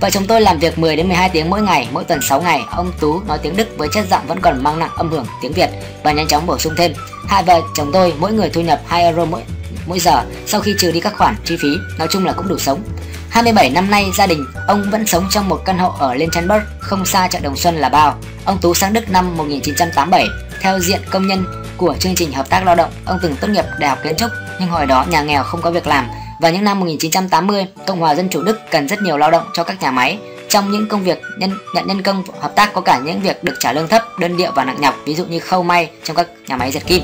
Vợ 0.00 0.10
chồng 0.10 0.26
tôi 0.26 0.40
làm 0.40 0.58
việc 0.58 0.78
10 0.78 0.96
đến 0.96 1.08
12 1.08 1.28
tiếng 1.28 1.50
mỗi 1.50 1.62
ngày, 1.62 1.88
mỗi 1.92 2.04
tuần 2.04 2.20
6 2.22 2.42
ngày. 2.42 2.62
Ông 2.70 2.92
Tú 3.00 3.20
nói 3.20 3.38
tiếng 3.42 3.56
Đức 3.56 3.68
với 3.78 3.88
chất 3.92 4.06
giọng 4.10 4.26
vẫn 4.26 4.40
còn 4.40 4.62
mang 4.62 4.78
nặng 4.78 4.90
âm 4.96 5.10
hưởng 5.10 5.26
tiếng 5.42 5.52
Việt 5.52 5.70
và 6.02 6.12
nhanh 6.12 6.28
chóng 6.28 6.46
bổ 6.46 6.58
sung 6.58 6.72
thêm. 6.76 6.92
Hai 7.28 7.42
vợ 7.42 7.60
chồng 7.74 7.90
tôi 7.92 8.12
mỗi 8.18 8.32
người 8.32 8.50
thu 8.50 8.60
nhập 8.60 8.80
2 8.86 9.02
euro 9.02 9.24
mỗi 9.24 9.42
mỗi 9.86 9.98
giờ 9.98 10.22
sau 10.46 10.60
khi 10.60 10.74
trừ 10.78 10.92
đi 10.92 11.00
các 11.00 11.16
khoản 11.16 11.34
chi 11.44 11.56
phí, 11.56 11.68
nói 11.98 12.08
chung 12.10 12.26
là 12.26 12.32
cũng 12.32 12.48
đủ 12.48 12.58
sống. 12.58 12.82
27 13.30 13.70
năm 13.70 13.90
nay 13.90 14.10
gia 14.16 14.26
đình 14.26 14.46
ông 14.66 14.90
vẫn 14.90 15.06
sống 15.06 15.26
trong 15.30 15.48
một 15.48 15.62
căn 15.64 15.78
hộ 15.78 15.94
ở 15.98 16.14
Linchenberg, 16.14 16.62
không 16.80 17.06
xa 17.06 17.28
chợ 17.28 17.38
Đồng 17.42 17.56
Xuân 17.56 17.76
là 17.76 17.88
bao. 17.88 18.18
Ông 18.44 18.58
Tú 18.58 18.74
sang 18.74 18.92
Đức 18.92 19.10
năm 19.10 19.36
1987 19.36 20.26
theo 20.60 20.78
diện 20.78 21.00
công 21.10 21.26
nhân 21.26 21.44
của 21.76 21.94
chương 21.98 22.14
trình 22.14 22.32
hợp 22.32 22.50
tác 22.50 22.64
lao 22.64 22.74
động. 22.74 22.90
Ông 23.04 23.18
từng 23.22 23.36
tốt 23.36 23.48
nghiệp 23.48 23.64
đại 23.78 23.90
học 23.90 23.98
kiến 24.04 24.16
trúc 24.16 24.30
nhưng 24.60 24.68
hồi 24.68 24.86
đó 24.86 25.04
nhà 25.08 25.22
nghèo 25.22 25.42
không 25.42 25.62
có 25.62 25.70
việc 25.70 25.86
làm 25.86 26.06
vào 26.40 26.52
những 26.52 26.64
năm 26.64 26.80
1980, 26.80 27.66
Cộng 27.86 28.00
hòa 28.00 28.14
Dân 28.14 28.28
chủ 28.28 28.42
Đức 28.42 28.60
cần 28.70 28.88
rất 28.88 29.02
nhiều 29.02 29.18
lao 29.18 29.30
động 29.30 29.44
cho 29.52 29.64
các 29.64 29.82
nhà 29.82 29.90
máy. 29.90 30.18
Trong 30.48 30.70
những 30.70 30.88
công 30.88 31.04
việc 31.04 31.20
nhân, 31.38 31.50
nhận 31.74 31.86
nhân 31.86 32.02
công 32.02 32.22
hợp 32.40 32.52
tác 32.56 32.72
có 32.72 32.80
cả 32.80 33.00
những 33.04 33.20
việc 33.20 33.44
được 33.44 33.54
trả 33.60 33.72
lương 33.72 33.88
thấp, 33.88 34.02
đơn 34.18 34.36
điệu 34.36 34.52
và 34.54 34.64
nặng 34.64 34.80
nhọc, 34.80 34.94
ví 35.04 35.14
dụ 35.14 35.24
như 35.24 35.40
khâu 35.40 35.62
may 35.62 35.90
trong 36.04 36.16
các 36.16 36.28
nhà 36.46 36.56
máy 36.56 36.72
dệt 36.72 36.86
kim. 36.86 37.02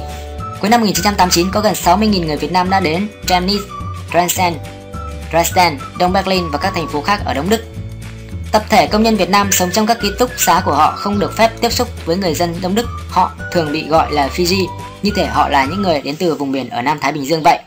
Cuối 0.60 0.70
năm 0.70 0.80
1989 0.80 1.50
có 1.52 1.60
gần 1.60 1.74
60.000 1.74 2.26
người 2.26 2.36
Việt 2.36 2.52
Nam 2.52 2.70
đã 2.70 2.80
đến 2.80 3.08
Chemnitz, 3.26 3.60
Dresden, 4.12 4.54
Dresden, 5.32 5.78
Đông 5.98 6.12
Berlin 6.12 6.50
và 6.50 6.58
các 6.58 6.72
thành 6.74 6.88
phố 6.88 7.02
khác 7.02 7.20
ở 7.24 7.34
Đông 7.34 7.48
Đức. 7.48 7.64
Tập 8.52 8.64
thể 8.68 8.86
công 8.86 9.02
nhân 9.02 9.16
Việt 9.16 9.30
Nam 9.30 9.52
sống 9.52 9.70
trong 9.72 9.86
các 9.86 9.98
ký 10.02 10.08
túc 10.18 10.30
xá 10.36 10.62
của 10.64 10.74
họ 10.74 10.92
không 10.96 11.18
được 11.18 11.36
phép 11.36 11.50
tiếp 11.60 11.72
xúc 11.72 11.88
với 12.06 12.16
người 12.16 12.34
dân 12.34 12.54
Đông 12.62 12.74
Đức. 12.74 12.86
Họ 13.10 13.32
thường 13.52 13.72
bị 13.72 13.88
gọi 13.88 14.12
là 14.12 14.28
Fiji, 14.36 14.66
như 15.02 15.10
thể 15.16 15.26
họ 15.26 15.48
là 15.48 15.64
những 15.64 15.82
người 15.82 16.00
đến 16.00 16.16
từ 16.18 16.34
vùng 16.34 16.52
biển 16.52 16.68
ở 16.68 16.82
Nam 16.82 16.98
Thái 17.00 17.12
Bình 17.12 17.26
Dương 17.26 17.42
vậy. 17.42 17.58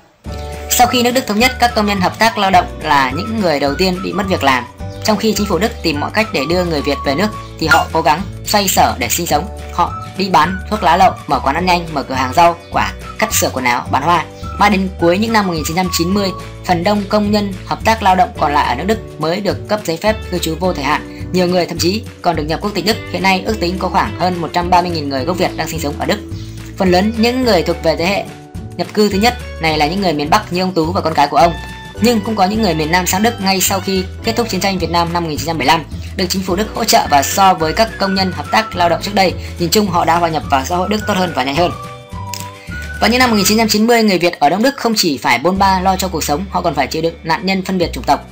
Sau 0.80 0.88
khi 0.88 1.04
nước 1.04 1.12
Đức 1.12 1.28
thống 1.28 1.40
nhất, 1.40 1.52
các 1.60 1.72
công 1.76 1.86
nhân 1.86 2.02
hợp 2.02 2.20
tác 2.20 2.38
lao 2.38 2.52
động 2.52 2.66
là 2.82 3.12
những 3.12 3.40
người 3.42 3.60
đầu 3.60 3.76
tiên 3.76 4.00
bị 4.04 4.14
mất 4.14 4.24
việc 4.28 4.44
làm. 4.44 4.64
Trong 5.04 5.18
khi 5.18 5.34
chính 5.34 5.46
phủ 5.46 5.58
Đức 5.58 5.72
tìm 5.84 6.00
mọi 6.00 6.12
cách 6.14 6.28
để 6.34 6.42
đưa 6.50 6.66
người 6.66 6.82
Việt 6.82 6.98
về 7.06 7.16
nước 7.16 7.28
thì 7.60 7.68
họ 7.68 7.88
cố 7.94 8.02
gắng 8.02 8.22
xoay 8.46 8.68
sở 8.68 8.96
để 9.00 9.10
sinh 9.10 9.28
sống. 9.28 9.46
Họ 9.74 9.94
đi 10.18 10.30
bán 10.30 10.58
thuốc 10.70 10.84
lá 10.84 10.98
lậu, 10.98 11.14
mở 11.28 11.40
quán 11.40 11.56
ăn 11.56 11.66
nhanh, 11.66 11.86
mở 11.94 12.04
cửa 12.04 12.16
hàng 12.16 12.34
rau, 12.34 12.58
quả, 12.72 12.94
cắt 13.20 13.34
sửa 13.34 13.50
quần 13.54 13.66
áo, 13.66 13.86
bán 13.92 14.04
hoa. 14.04 14.26
Mãi 14.60 14.70
đến 14.70 14.90
cuối 15.00 15.18
những 15.18 15.34
năm 15.34 15.48
1990, 15.48 16.32
phần 16.66 16.84
đông 16.84 17.04
công 17.10 17.32
nhân 17.32 17.54
hợp 17.66 17.86
tác 17.86 18.04
lao 18.04 18.16
động 18.16 18.30
còn 18.40 18.54
lại 18.54 18.68
ở 18.68 18.76
nước 18.76 18.86
Đức 18.88 19.22
mới 19.22 19.42
được 19.42 19.68
cấp 19.68 19.80
giấy 19.84 19.98
phép 19.98 20.16
cư 20.32 20.40
trú 20.40 20.56
vô 20.60 20.74
thời 20.74 20.84
hạn. 20.84 21.22
Nhiều 21.34 21.48
người 21.48 21.66
thậm 21.66 21.78
chí 21.78 22.04
còn 22.22 22.36
được 22.36 22.44
nhập 22.44 22.60
quốc 22.62 22.72
tịch 22.76 22.86
Đức. 22.86 22.98
Hiện 23.12 23.24
nay 23.24 23.44
ước 23.46 23.60
tính 23.60 23.76
có 23.80 23.90
khoảng 23.90 24.20
hơn 24.20 24.42
130.000 24.54 25.08
người 25.08 25.26
gốc 25.26 25.38
Việt 25.38 25.52
đang 25.56 25.68
sinh 25.68 25.80
sống 25.80 25.94
ở 26.00 26.06
Đức. 26.06 26.20
Phần 26.78 26.92
lớn 26.92 27.14
những 27.18 27.44
người 27.44 27.64
thuộc 27.64 27.78
về 27.84 27.96
thế 27.96 28.06
hệ 28.06 28.26
nhập 28.80 28.88
cư 28.94 29.10
thứ 29.10 29.20
nhất 29.20 29.38
này 29.62 29.78
là 29.78 29.88
những 29.88 30.02
người 30.02 30.14
miền 30.14 30.30
Bắc 30.30 30.54
như 30.54 30.62
ông 30.62 30.74
Tú 30.74 30.92
và 30.92 31.02
con 31.02 31.14
cái 31.14 31.28
của 31.28 31.38
ông. 31.38 31.54
Nhưng 32.02 32.22
cũng 32.22 32.36
có 32.36 32.46
những 32.46 32.62
người 32.62 32.76
miền 32.76 32.92
Nam 32.92 33.08
sang 33.08 33.24
Đức 33.24 33.42
ngay 33.42 33.62
sau 33.62 33.80
khi 33.80 34.04
kết 34.24 34.36
thúc 34.36 34.50
chiến 34.50 34.60
tranh 34.60 34.80
Việt 34.80 34.90
Nam 34.90 35.14
năm 35.14 35.24
1975 35.24 35.84
được 36.18 36.26
chính 36.30 36.42
phủ 36.42 36.56
Đức 36.56 36.68
hỗ 36.76 36.84
trợ 36.84 37.08
và 37.12 37.24
so 37.24 37.54
với 37.54 37.74
các 37.74 37.90
công 37.98 38.16
nhân 38.16 38.32
hợp 38.32 38.52
tác 38.52 38.76
lao 38.76 38.90
động 38.90 39.02
trước 39.02 39.16
đây, 39.16 39.34
nhìn 39.60 39.70
chung 39.70 39.88
họ 39.88 40.06
đã 40.06 40.18
hòa 40.18 40.30
nhập 40.30 40.44
vào 40.50 40.66
xã 40.66 40.76
hội 40.76 40.90
Đức 40.90 41.00
tốt 41.08 41.14
hơn 41.18 41.32
và 41.36 41.44
nhanh 41.44 41.56
hơn. 41.56 41.72
Vào 43.02 43.10
những 43.10 43.20
năm 43.20 43.30
1990, 43.30 44.04
người 44.04 44.18
Việt 44.18 44.40
ở 44.40 44.50
Đông 44.50 44.64
Đức 44.64 44.78
không 44.78 44.94
chỉ 44.96 45.18
phải 45.18 45.40
bôn 45.40 45.58
ba 45.58 45.80
lo 45.82 45.96
cho 45.96 46.08
cuộc 46.08 46.24
sống, 46.24 46.46
họ 46.50 46.62
còn 46.62 46.76
phải 46.76 46.88
chịu 46.88 47.02
đựng 47.02 47.16
nạn 47.24 47.46
nhân 47.46 47.62
phân 47.66 47.78
biệt 47.78 47.90
chủng 47.94 48.04
tộc. 48.04 48.28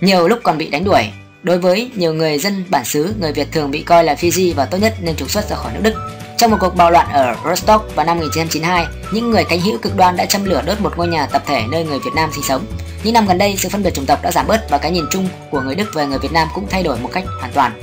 Nhiều 0.00 0.28
lúc 0.28 0.38
còn 0.42 0.58
bị 0.58 0.68
đánh 0.68 0.84
đuổi. 0.84 1.02
Đối 1.42 1.58
với 1.58 1.90
nhiều 1.94 2.14
người 2.14 2.38
dân 2.38 2.64
bản 2.68 2.84
xứ, 2.84 3.14
người 3.20 3.32
Việt 3.32 3.52
thường 3.52 3.70
bị 3.70 3.82
coi 3.82 4.04
là 4.04 4.14
phi 4.14 4.30
di 4.30 4.52
và 4.52 4.64
tốt 4.64 4.78
nhất 4.78 4.94
nên 5.00 5.16
trục 5.16 5.30
xuất 5.30 5.48
ra 5.50 5.56
khỏi 5.56 5.72
nước 5.72 5.80
Đức. 5.82 6.13
Trong 6.38 6.50
một 6.50 6.56
cuộc 6.60 6.76
bạo 6.76 6.90
loạn 6.90 7.12
ở 7.12 7.34
Rostock 7.44 7.96
vào 7.96 8.06
năm 8.06 8.18
1992, 8.18 8.86
những 9.12 9.30
người 9.30 9.44
cánh 9.44 9.60
hữu 9.60 9.78
cực 9.78 9.96
đoan 9.96 10.16
đã 10.16 10.26
châm 10.26 10.44
lửa 10.44 10.62
đốt 10.66 10.80
một 10.80 10.92
ngôi 10.96 11.08
nhà 11.08 11.26
tập 11.26 11.42
thể 11.46 11.62
nơi 11.70 11.84
người 11.84 11.98
Việt 11.98 12.14
Nam 12.14 12.30
sinh 12.32 12.44
sống. 12.44 12.66
Những 13.02 13.14
năm 13.14 13.26
gần 13.26 13.38
đây, 13.38 13.56
sự 13.58 13.68
phân 13.68 13.82
biệt 13.82 13.94
chủng 13.94 14.06
tộc 14.06 14.22
đã 14.22 14.32
giảm 14.32 14.46
bớt 14.46 14.70
và 14.70 14.78
cái 14.78 14.90
nhìn 14.90 15.04
chung 15.10 15.28
của 15.50 15.60
người 15.60 15.74
Đức 15.74 15.94
về 15.94 16.06
người 16.06 16.18
Việt 16.18 16.32
Nam 16.32 16.48
cũng 16.54 16.66
thay 16.70 16.82
đổi 16.82 16.98
một 16.98 17.10
cách 17.12 17.24
hoàn 17.40 17.52
toàn. 17.52 17.80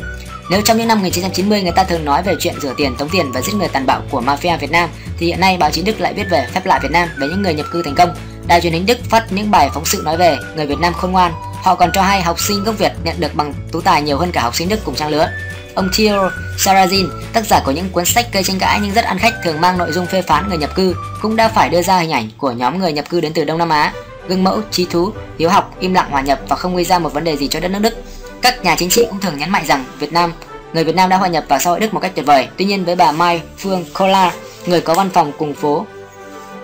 Nếu 0.50 0.62
trong 0.62 0.77
những 0.77 0.88
năm 0.88 0.98
1990 0.98 1.63
người 1.63 1.71
ta 1.71 1.83
thường 1.83 2.06
nói 2.06 2.24
về 2.24 2.36
chuyện 2.39 2.56
rửa 2.62 2.74
tiền, 2.77 2.95
tống 2.95 3.09
tiền 3.09 3.31
và 3.31 3.42
giết 3.42 3.53
người 3.56 3.68
tàn 3.68 3.86
bạo 3.86 4.01
của 4.12 4.21
mafia 4.21 4.57
Việt 4.57 4.71
Nam, 4.71 4.89
thì 5.18 5.27
hiện 5.27 5.39
nay 5.39 5.57
báo 5.57 5.71
chí 5.71 5.81
Đức 5.81 6.00
lại 6.00 6.13
viết 6.13 6.30
về 6.30 6.48
phép 6.53 6.65
lạ 6.65 6.80
Việt 6.83 6.92
Nam 6.92 7.09
về 7.18 7.27
những 7.27 7.42
người 7.42 7.53
nhập 7.53 7.65
cư 7.71 7.83
thành 7.83 7.95
công. 7.95 8.15
Đài 8.48 8.62
truyền 8.62 8.74
hình 8.74 8.86
Đức 8.86 8.98
phát 9.09 9.31
những 9.31 9.51
bài 9.51 9.69
phóng 9.74 9.86
sự 9.86 10.01
nói 10.06 10.18
về 10.18 10.38
người 10.56 10.65
Việt 10.65 10.80
Nam 10.80 10.94
khôn 10.94 11.12
ngoan. 11.12 11.33
Họ 11.63 11.75
còn 11.75 11.92
cho 11.94 12.01
hay 12.01 12.21
học 12.21 12.39
sinh 12.39 12.63
gốc 12.63 12.77
Việt 12.77 12.92
nhận 13.03 13.19
được 13.19 13.36
bằng 13.36 13.53
tú 13.71 13.81
tài 13.81 14.01
nhiều 14.01 14.18
hơn 14.18 14.31
cả 14.31 14.42
học 14.42 14.56
sinh 14.56 14.69
Đức 14.69 14.80
cùng 14.86 14.95
trang 14.95 15.09
lứa. 15.09 15.30
Ông 15.75 15.89
Theo 15.97 16.29
Sarrazin, 16.57 17.07
tác 17.33 17.45
giả 17.45 17.62
của 17.65 17.71
những 17.71 17.89
cuốn 17.89 18.06
sách 18.06 18.25
gây 18.33 18.44
tranh 18.44 18.59
cãi 18.59 18.79
nhưng 18.81 18.94
rất 18.94 19.06
ăn 19.06 19.18
khách 19.19 19.33
thường 19.44 19.62
mang 19.62 19.77
nội 19.77 19.91
dung 19.91 20.06
phê 20.06 20.21
phán 20.21 20.50
người 20.50 20.57
nhập 20.57 20.75
cư, 20.75 20.95
cũng 21.21 21.35
đã 21.35 21.47
phải 21.47 21.69
đưa 21.69 21.81
ra 21.81 22.00
hình 22.00 22.12
ảnh 22.12 22.29
của 22.38 22.51
nhóm 22.51 22.79
người 22.79 22.94
nhập 22.94 23.06
cư 23.09 23.21
đến 23.21 23.33
từ 23.33 23.44
Đông 23.44 23.57
Nam 23.57 23.69
Á, 23.69 23.94
gương 24.27 24.44
mẫu, 24.44 24.62
trí 24.71 24.85
thú, 24.85 25.12
hiếu 25.39 25.50
học, 25.50 25.75
im 25.79 25.94
lặng 25.94 26.12
hòa 26.12 26.21
nhập 26.21 26.39
và 26.50 26.56
không 26.56 26.75
gây 26.75 26.85
ra 26.85 27.00
một 27.00 27.13
vấn 27.13 27.23
đề 27.23 27.38
gì 27.38 27.47
cho 27.47 27.59
đất 27.59 27.68
nước 27.68 27.79
Đức. 27.79 27.94
Các 28.41 28.63
nhà 28.63 28.75
chính 28.75 28.89
trị 28.89 29.06
cũng 29.09 29.19
thường 29.19 29.38
nhấn 29.38 29.50
mạnh 29.50 29.65
rằng 29.68 29.85
Việt 30.00 30.13
Nam, 30.13 30.33
người 30.73 30.83
Việt 30.83 30.95
Nam 30.95 31.09
đã 31.09 31.18
hòa 31.18 31.27
nhập 31.27 31.44
vào 31.47 31.59
xã 31.59 31.69
hội 31.69 31.79
Đức 31.79 31.94
một 31.94 32.00
cách 32.00 32.12
tuyệt 32.15 32.25
vời. 32.25 32.47
Tuy 32.57 32.65
nhiên 32.65 32.85
với 32.85 32.95
bà 32.95 33.12
Mai 33.12 33.41
Phương 33.57 33.85
Kola, 33.94 34.31
người 34.65 34.81
có 34.81 34.94
văn 34.94 35.09
phòng 35.13 35.31
cùng 35.38 35.53
phố 35.53 35.85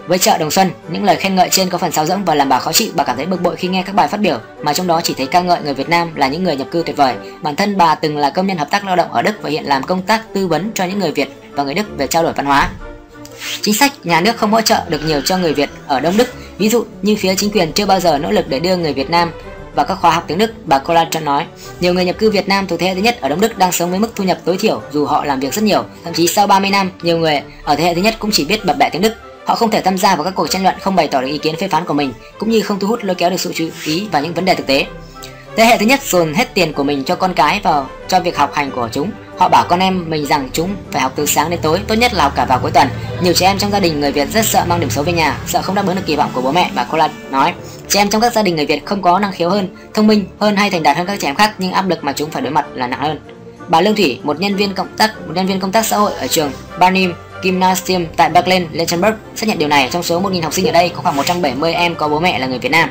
với 0.08 0.18
chợ 0.18 0.38
Đồng 0.38 0.52
Xuân, 0.52 0.72
những 0.90 1.04
lời 1.04 1.16
khen 1.16 1.36
ngợi 1.36 1.50
trên 1.52 1.70
có 1.70 1.78
phần 1.78 1.92
sáo 1.92 2.06
rỗng 2.06 2.26
và 2.26 2.36
làm 2.36 2.50
bà 2.50 2.60
khó 2.60 2.72
chịu. 2.72 2.92
Bà 2.96 3.04
cảm 3.04 3.18
thấy 3.18 3.26
bực 3.26 3.42
bội 3.42 3.56
khi 3.56 3.68
nghe 3.68 3.84
các 3.84 3.96
bài 3.96 4.08
phát 4.08 4.20
biểu 4.20 4.40
mà 4.62 4.74
trong 4.74 4.88
đó 4.88 5.02
chỉ 5.04 5.14
thấy 5.14 5.26
ca 5.26 5.42
ngợi 5.42 5.62
người 5.62 5.74
Việt 5.74 5.90
Nam 5.90 6.16
là 6.16 6.28
những 6.28 6.44
người 6.44 6.56
nhập 6.56 6.68
cư 6.72 6.84
tuyệt 6.86 6.98
vời. 6.98 7.16
Bản 7.42 7.56
thân 7.56 7.78
bà 7.78 7.96
từng 7.96 8.18
là 8.18 8.30
công 8.30 8.48
nhân 8.48 8.58
hợp 8.58 8.72
tác 8.72 8.86
lao 8.86 8.96
động 8.96 9.12
ở 9.12 9.22
Đức 9.22 9.42
và 9.42 9.50
hiện 9.50 9.66
làm 9.66 9.84
công 9.84 10.02
tác 10.02 10.34
tư 10.34 10.48
vấn 10.48 10.72
cho 10.74 10.86
những 10.86 11.00
người 11.00 11.12
Việt 11.12 11.30
và 11.52 11.64
người 11.64 11.74
Đức 11.74 11.98
về 11.98 12.08
trao 12.08 12.24
đổi 12.24 12.34
văn 12.34 12.46
hóa. 12.46 12.70
Chính 13.62 13.74
sách 13.74 13.94
nhà 14.04 14.22
nước 14.22 14.38
không 14.38 14.52
hỗ 14.52 14.62
trợ 14.62 14.82
được 14.90 15.02
nhiều 15.06 15.22
cho 15.22 15.38
người 15.38 15.54
Việt 15.54 15.70
ở 15.88 16.00
Đông 16.00 16.18
Đức, 16.18 16.28
ví 16.58 16.70
dụ 16.70 16.86
như 17.02 17.16
phía 17.16 17.36
chính 17.36 17.52
quyền 17.52 17.72
chưa 17.72 17.86
bao 17.86 18.00
giờ 18.00 18.18
nỗ 18.18 18.32
lực 18.32 18.48
để 18.50 18.60
đưa 18.60 18.78
người 18.78 18.94
Việt 18.94 19.10
Nam 19.10 19.32
và 19.76 19.84
các 19.84 19.96
khóa 19.96 20.12
học 20.12 20.24
tiếng 20.28 20.38
Đức, 20.38 20.52
bà 20.66 20.80
Colan 20.80 21.08
nói. 21.22 21.46
Nhiều 21.80 21.94
người 21.94 22.06
nhập 22.06 22.16
cư 22.18 22.32
Việt 22.32 22.48
Nam 22.48 22.68
thuộc 22.68 22.80
thế 22.80 22.88
hệ 22.88 22.96
thứ 22.96 23.02
nhất 23.02 23.22
ở 23.22 23.30
Đông 23.30 23.42
Đức 23.42 23.58
đang 23.58 23.72
sống 23.72 23.90
với 23.90 24.00
mức 24.00 24.12
thu 24.16 24.24
nhập 24.24 24.38
tối 24.46 24.58
thiểu 24.58 24.82
dù 24.92 25.06
họ 25.06 25.26
làm 25.26 25.40
việc 25.40 25.54
rất 25.54 25.64
nhiều. 25.64 25.84
Thậm 26.04 26.14
chí 26.14 26.28
sau 26.28 26.48
30 26.48 26.70
năm, 26.70 26.92
nhiều 27.02 27.18
người 27.18 27.42
ở 27.64 27.76
thế 27.76 27.84
hệ 27.84 27.96
thứ 27.96 28.02
nhất 28.02 28.16
cũng 28.20 28.32
chỉ 28.32 28.46
biết 28.46 28.66
bập 28.66 28.78
bẹ 28.78 28.90
tiếng 28.90 29.02
Đức 29.02 29.14
Họ 29.48 29.56
không 29.56 29.72
thể 29.72 29.82
tham 29.82 29.98
gia 29.98 30.16
vào 30.16 30.24
các 30.24 30.36
cuộc 30.36 30.48
tranh 30.50 30.64
luận, 30.64 30.76
không 30.82 30.96
bày 30.96 31.08
tỏ 31.08 31.22
được 31.22 31.28
ý 31.28 31.38
kiến 31.38 31.56
phê 31.60 31.68
phán 31.68 31.86
của 31.86 31.94
mình, 31.94 32.14
cũng 32.40 32.50
như 32.50 32.62
không 32.62 32.80
thu 32.80 32.88
hút 32.88 33.00
lôi 33.04 33.16
kéo 33.16 33.30
được 33.30 33.40
sự 33.40 33.52
chú 33.56 33.70
ý 33.86 34.08
vào 34.12 34.22
những 34.22 34.34
vấn 34.34 34.46
đề 34.46 34.56
thực 34.56 34.68
tế. 34.68 34.86
Thế 35.56 35.66
hệ 35.66 35.78
thứ 35.78 35.86
nhất 35.86 36.04
dồn 36.04 36.34
hết 36.34 36.54
tiền 36.54 36.74
của 36.74 36.84
mình 36.84 37.04
cho 37.04 37.16
con 37.16 37.34
cái 37.34 37.60
vào 37.64 37.90
cho 38.08 38.20
việc 38.20 38.38
học 38.38 38.54
hành 38.54 38.72
của 38.72 38.90
chúng. 38.92 39.12
Họ 39.38 39.50
bảo 39.50 39.66
con 39.70 39.80
em 39.80 40.10
mình 40.10 40.26
rằng 40.26 40.50
chúng 40.54 40.76
phải 40.92 41.02
học 41.02 41.12
từ 41.16 41.26
sáng 41.26 41.50
đến 41.50 41.60
tối, 41.62 41.80
tốt 41.88 41.96
nhất 41.96 42.14
là 42.14 42.24
học 42.24 42.34
cả 42.36 42.46
vào 42.46 42.60
cuối 42.60 42.72
tuần. 42.72 42.88
Nhiều 43.22 43.34
trẻ 43.34 43.48
em 43.48 43.58
trong 43.58 43.72
gia 43.72 43.80
đình 43.80 44.00
người 44.00 44.12
Việt 44.12 44.30
rất 44.34 44.46
sợ 44.46 44.66
mang 44.68 44.80
điểm 44.80 44.90
xấu 44.90 45.04
về 45.04 45.14
nhà, 45.14 45.38
sợ 45.48 45.62
không 45.62 45.76
đáp 45.76 45.88
ứng 45.88 45.96
được 45.96 46.06
kỳ 46.06 46.16
vọng 46.16 46.30
của 46.34 46.42
bố 46.42 46.52
mẹ, 46.52 46.72
bà 46.76 46.84
Cola 46.84 47.10
nói. 47.32 47.54
Trẻ 47.88 48.02
em 48.02 48.10
trong 48.10 48.22
các 48.22 48.34
gia 48.34 48.44
đình 48.44 48.56
người 48.56 48.66
Việt 48.66 48.86
không 48.86 49.02
có 49.02 49.20
năng 49.20 49.32
khiếu 49.32 49.50
hơn, 49.50 49.68
thông 49.94 50.08
minh 50.08 50.28
hơn 50.40 50.56
hay 50.56 50.70
thành 50.70 50.84
đạt 50.84 50.98
hơn 50.98 51.08
các 51.08 51.20
trẻ 51.20 51.30
em 51.30 51.36
khác, 51.36 51.54
nhưng 51.58 51.72
áp 51.72 51.90
lực 51.90 52.04
mà 52.04 52.14
chúng 52.14 52.32
phải 52.32 52.42
đối 52.42 52.52
mặt 52.52 52.66
là 52.74 52.88
nặng 52.88 53.02
hơn. 53.02 53.20
Bà 53.68 53.82
Lương 53.82 53.96
Thủy, 53.96 54.20
một 54.24 54.40
nhân 54.40 54.56
viên 54.56 54.74
công 54.74 54.88
tác, 54.98 55.28
một 55.28 55.34
nhân 55.36 55.48
viên 55.48 55.60
công 55.60 55.72
tác 55.72 55.86
xã 55.86 55.98
hội 55.98 56.12
ở 56.14 56.28
trường 56.28 56.52
Barnim 56.80 57.14
Gymnasium 57.44 58.06
tại 58.16 58.30
Berlin, 58.30 58.68
Luxembourg 58.72 59.16
xác 59.36 59.50
nhận 59.50 59.60
điều 59.60 59.68
này. 59.68 59.90
Trong 59.92 60.04
số 60.04 60.22
1.000 60.22 60.44
học 60.44 60.54
sinh 60.54 60.66
ở 60.66 60.72
đây 60.72 60.90
có 60.90 61.02
khoảng 61.02 61.16
170 61.16 61.74
em 61.74 61.96
có 61.96 62.08
bố 62.08 62.20
mẹ 62.20 62.40
là 62.40 62.48
người 62.48 62.60
Việt 62.60 62.72
Nam. 62.72 62.90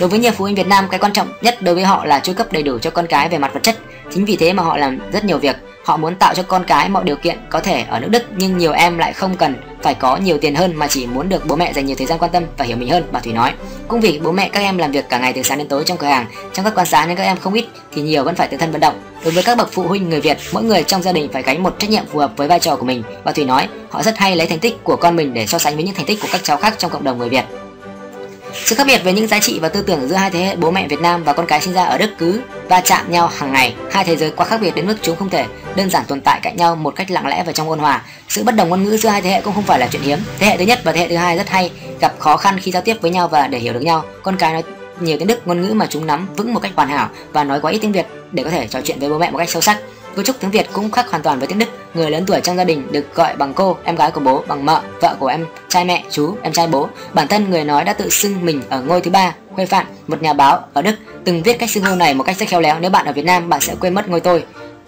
Đối 0.00 0.08
với 0.08 0.18
nhiều 0.18 0.32
phụ 0.32 0.44
huynh 0.44 0.54
Việt 0.54 0.66
Nam, 0.66 0.88
cái 0.90 1.00
quan 1.00 1.12
trọng 1.12 1.28
nhất 1.42 1.62
đối 1.62 1.74
với 1.74 1.84
họ 1.84 2.04
là 2.04 2.20
chu 2.20 2.32
cấp 2.32 2.52
đầy 2.52 2.62
đủ 2.62 2.78
cho 2.78 2.90
con 2.90 3.06
cái 3.06 3.28
về 3.28 3.38
mặt 3.38 3.54
vật 3.54 3.62
chất. 3.62 3.78
Chính 4.14 4.24
vì 4.24 4.36
thế 4.36 4.52
mà 4.52 4.62
họ 4.62 4.76
làm 4.76 4.98
rất 5.12 5.24
nhiều 5.24 5.38
việc. 5.38 5.56
Họ 5.84 5.96
muốn 5.96 6.14
tạo 6.14 6.34
cho 6.34 6.42
con 6.42 6.64
cái 6.64 6.88
mọi 6.88 7.04
điều 7.04 7.16
kiện 7.16 7.38
có 7.50 7.60
thể 7.60 7.84
ở 7.88 8.00
nước 8.00 8.08
Đức 8.10 8.22
nhưng 8.36 8.58
nhiều 8.58 8.72
em 8.72 8.98
lại 8.98 9.12
không 9.12 9.36
cần 9.36 9.54
phải 9.82 9.94
có 9.94 10.16
nhiều 10.16 10.38
tiền 10.38 10.54
hơn 10.54 10.72
mà 10.76 10.86
chỉ 10.88 11.06
muốn 11.06 11.28
được 11.28 11.46
bố 11.46 11.56
mẹ 11.56 11.72
dành 11.72 11.86
nhiều 11.86 11.96
thời 11.96 12.06
gian 12.06 12.18
quan 12.18 12.30
tâm 12.30 12.44
và 12.58 12.64
hiểu 12.64 12.76
mình 12.76 12.90
hơn, 12.90 13.04
bà 13.12 13.20
Thủy 13.20 13.32
nói. 13.32 13.52
Cũng 13.88 14.00
vì 14.00 14.20
bố 14.22 14.32
mẹ 14.32 14.48
các 14.48 14.60
em 14.60 14.78
làm 14.78 14.92
việc 14.92 15.08
cả 15.08 15.18
ngày 15.18 15.32
từ 15.32 15.42
sáng 15.42 15.58
đến 15.58 15.68
tối 15.68 15.84
trong 15.86 15.98
cửa 15.98 16.06
hàng, 16.06 16.26
trong 16.52 16.64
các 16.64 16.74
quán 16.74 16.86
xá 16.86 17.06
nên 17.06 17.16
các 17.16 17.24
em 17.24 17.36
không 17.36 17.54
ít 17.54 17.66
thì 17.92 18.02
nhiều 18.02 18.24
vẫn 18.24 18.34
phải 18.34 18.48
tự 18.48 18.56
thân 18.56 18.72
vận 18.72 18.80
động. 18.80 18.94
Đối 19.24 19.32
với 19.32 19.42
các 19.42 19.58
bậc 19.58 19.72
phụ 19.72 19.82
huynh 19.82 20.08
người 20.08 20.20
Việt, 20.20 20.38
mỗi 20.52 20.62
người 20.62 20.82
trong 20.82 21.02
gia 21.02 21.12
đình 21.12 21.32
phải 21.32 21.42
gánh 21.42 21.62
một 21.62 21.78
trách 21.78 21.90
nhiệm 21.90 22.06
phù 22.06 22.18
hợp 22.18 22.32
với 22.36 22.48
vai 22.48 22.60
trò 22.60 22.76
của 22.76 22.84
mình. 22.84 23.02
Bà 23.24 23.32
Thủy 23.32 23.44
nói, 23.44 23.68
họ 23.90 24.02
rất 24.02 24.18
hay 24.18 24.36
lấy 24.36 24.46
thành 24.46 24.58
tích 24.58 24.84
của 24.84 24.96
con 24.96 25.16
mình 25.16 25.34
để 25.34 25.46
so 25.46 25.58
sánh 25.58 25.74
với 25.74 25.84
những 25.84 25.94
thành 25.94 26.06
tích 26.06 26.18
của 26.22 26.28
các 26.32 26.40
cháu 26.44 26.56
khác 26.56 26.74
trong 26.78 26.90
cộng 26.90 27.04
đồng 27.04 27.18
người 27.18 27.28
Việt. 27.28 27.44
Sự 28.54 28.76
khác 28.76 28.86
biệt 28.86 29.04
về 29.04 29.12
những 29.12 29.26
giá 29.28 29.38
trị 29.38 29.58
và 29.58 29.68
tư 29.68 29.82
tưởng 29.82 30.08
giữa 30.08 30.16
hai 30.16 30.30
thế 30.30 30.44
hệ 30.44 30.56
bố 30.56 30.70
mẹ 30.70 30.88
Việt 30.88 31.00
Nam 31.00 31.24
và 31.24 31.32
con 31.32 31.46
cái 31.46 31.60
sinh 31.60 31.74
ra 31.74 31.84
ở 31.84 31.98
Đức 31.98 32.10
cứ 32.18 32.40
va 32.68 32.80
chạm 32.80 33.10
nhau 33.10 33.30
hàng 33.36 33.52
ngày. 33.52 33.74
Hai 33.90 34.04
thế 34.04 34.16
giới 34.16 34.30
quá 34.30 34.46
khác 34.46 34.60
biệt 34.60 34.74
đến 34.74 34.86
mức 34.86 34.96
chúng 35.02 35.16
không 35.16 35.30
thể 35.30 35.44
đơn 35.76 35.90
giản 35.90 36.04
tồn 36.04 36.20
tại 36.20 36.40
cạnh 36.42 36.56
nhau 36.56 36.76
một 36.76 36.96
cách 36.96 37.10
lặng 37.10 37.26
lẽ 37.26 37.42
và 37.46 37.52
trong 37.52 37.68
ôn 37.68 37.78
hòa. 37.78 38.02
Sự 38.28 38.44
bất 38.44 38.56
đồng 38.56 38.68
ngôn 38.68 38.82
ngữ 38.82 38.96
giữa 38.96 39.08
hai 39.08 39.22
thế 39.22 39.30
hệ 39.30 39.40
cũng 39.40 39.54
không 39.54 39.62
phải 39.62 39.78
là 39.78 39.88
chuyện 39.90 40.02
hiếm. 40.02 40.18
Thế 40.38 40.46
hệ 40.46 40.56
thứ 40.56 40.64
nhất 40.64 40.80
và 40.84 40.92
thế 40.92 41.00
hệ 41.00 41.08
thứ 41.08 41.16
hai 41.16 41.36
rất 41.36 41.48
hay, 41.48 41.70
gặp 42.00 42.14
khó 42.18 42.36
khăn 42.36 42.58
khi 42.60 42.70
giao 42.70 42.82
tiếp 42.82 42.96
với 43.00 43.10
nhau 43.10 43.28
và 43.28 43.46
để 43.46 43.58
hiểu 43.58 43.72
được 43.72 43.82
nhau. 43.82 44.04
Con 44.22 44.36
cái 44.36 44.52
nói 44.52 44.62
nhiều 45.00 45.18
tiếng 45.18 45.28
Đức, 45.28 45.46
ngôn 45.46 45.60
ngữ 45.60 45.74
mà 45.74 45.86
chúng 45.90 46.06
nắm 46.06 46.28
vững 46.36 46.54
một 46.54 46.60
cách 46.60 46.72
hoàn 46.76 46.88
hảo 46.88 47.08
và 47.32 47.44
nói 47.44 47.60
quá 47.60 47.72
ít 47.72 47.78
tiếng 47.78 47.92
Việt 47.92 48.06
để 48.32 48.42
có 48.42 48.50
thể 48.50 48.66
trò 48.66 48.80
chuyện 48.84 49.00
với 49.00 49.08
bố 49.08 49.18
mẹ 49.18 49.30
một 49.30 49.38
cách 49.38 49.50
sâu 49.50 49.62
sắc. 49.62 49.78
Cấu 50.16 50.24
trúc 50.24 50.40
tiếng 50.40 50.50
Việt 50.50 50.66
cũng 50.72 50.90
khác 50.90 51.10
hoàn 51.10 51.22
toàn 51.22 51.38
với 51.38 51.48
tiếng 51.48 51.58
Đức. 51.58 51.66
Người 51.94 52.10
lớn 52.10 52.24
tuổi 52.26 52.40
trong 52.40 52.56
gia 52.56 52.64
đình 52.64 52.92
được 52.92 53.14
gọi 53.14 53.36
bằng 53.36 53.54
cô, 53.54 53.76
em 53.84 53.96
gái 53.96 54.10
của 54.10 54.20
bố, 54.20 54.44
bằng 54.48 54.66
mợ, 54.66 54.80
vợ 55.00 55.16
của 55.18 55.26
em 55.26 55.46
trai 55.68 55.84
mẹ, 55.84 56.04
chú, 56.10 56.36
em 56.42 56.52
trai 56.52 56.66
bố. 56.66 56.88
Bản 57.12 57.28
thân 57.28 57.50
người 57.50 57.64
nói 57.64 57.84
đã 57.84 57.92
tự 57.92 58.08
xưng 58.08 58.44
mình 58.44 58.62
ở 58.68 58.82
ngôi 58.82 59.00
thứ 59.00 59.10
ba, 59.10 59.34
Khuê 59.54 59.66
Phạn, 59.66 59.86
một 60.06 60.22
nhà 60.22 60.32
báo 60.32 60.60
ở 60.72 60.82
Đức, 60.82 60.94
từng 61.24 61.42
viết 61.42 61.58
cách 61.58 61.70
xưng 61.70 61.84
hô 61.84 61.94
này 61.94 62.14
một 62.14 62.24
cách 62.24 62.36
rất 62.38 62.48
khéo 62.48 62.60
léo. 62.60 62.78
Nếu 62.80 62.90
bạn 62.90 63.06
ở 63.06 63.12
Việt 63.12 63.24
Nam, 63.24 63.48
bạn 63.48 63.60
sẽ 63.60 63.74
quên 63.80 63.94
mất 63.94 64.08
ngôi 64.08 64.20
tôi. 64.20 64.44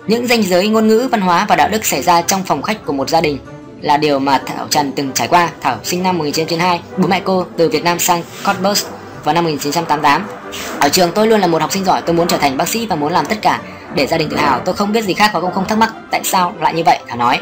Những 0.06 0.26
ranh 0.26 0.42
giới 0.42 0.68
ngôn 0.68 0.88
ngữ, 0.88 1.08
văn 1.10 1.20
hóa 1.20 1.46
và 1.48 1.56
đạo 1.56 1.68
đức 1.68 1.86
xảy 1.86 2.02
ra 2.02 2.22
trong 2.22 2.42
phòng 2.42 2.62
khách 2.62 2.86
của 2.86 2.92
một 2.92 3.08
gia 3.08 3.20
đình 3.20 3.38
là 3.80 3.96
điều 3.96 4.18
mà 4.18 4.42
Thảo 4.46 4.66
Trần 4.70 4.92
từng 4.92 5.12
trải 5.14 5.28
qua. 5.28 5.50
Thảo 5.60 5.78
sinh 5.82 6.02
năm 6.02 6.18
1992, 6.18 6.80
bố 6.96 7.08
mẹ 7.08 7.20
cô 7.24 7.46
từ 7.56 7.68
Việt 7.68 7.84
Nam 7.84 7.98
sang 7.98 8.22
Cottbus 8.46 8.84
vào 9.24 9.34
năm 9.34 9.44
1988. 9.44 10.26
Ở 10.80 10.88
trường 10.88 11.12
tôi 11.14 11.26
luôn 11.26 11.40
là 11.40 11.46
một 11.46 11.62
học 11.62 11.72
sinh 11.72 11.84
giỏi, 11.84 12.02
tôi 12.02 12.14
muốn 12.14 12.28
trở 12.28 12.38
thành 12.38 12.56
bác 12.56 12.68
sĩ 12.68 12.86
và 12.86 12.96
muốn 12.96 13.12
làm 13.12 13.26
tất 13.26 13.38
cả 13.42 13.60
để 13.94 14.06
gia 14.06 14.18
đình 14.18 14.28
tự 14.28 14.36
hào. 14.36 14.60
Tôi 14.64 14.74
không 14.74 14.92
biết 14.92 15.04
gì 15.04 15.14
khác 15.14 15.30
và 15.34 15.40
cũng 15.40 15.52
không 15.52 15.68
thắc 15.68 15.78
mắc 15.78 15.92
tại 16.10 16.20
sao 16.24 16.54
lại 16.60 16.74
như 16.74 16.84
vậy, 16.84 16.98
Thảo 17.08 17.16
nói. 17.16 17.40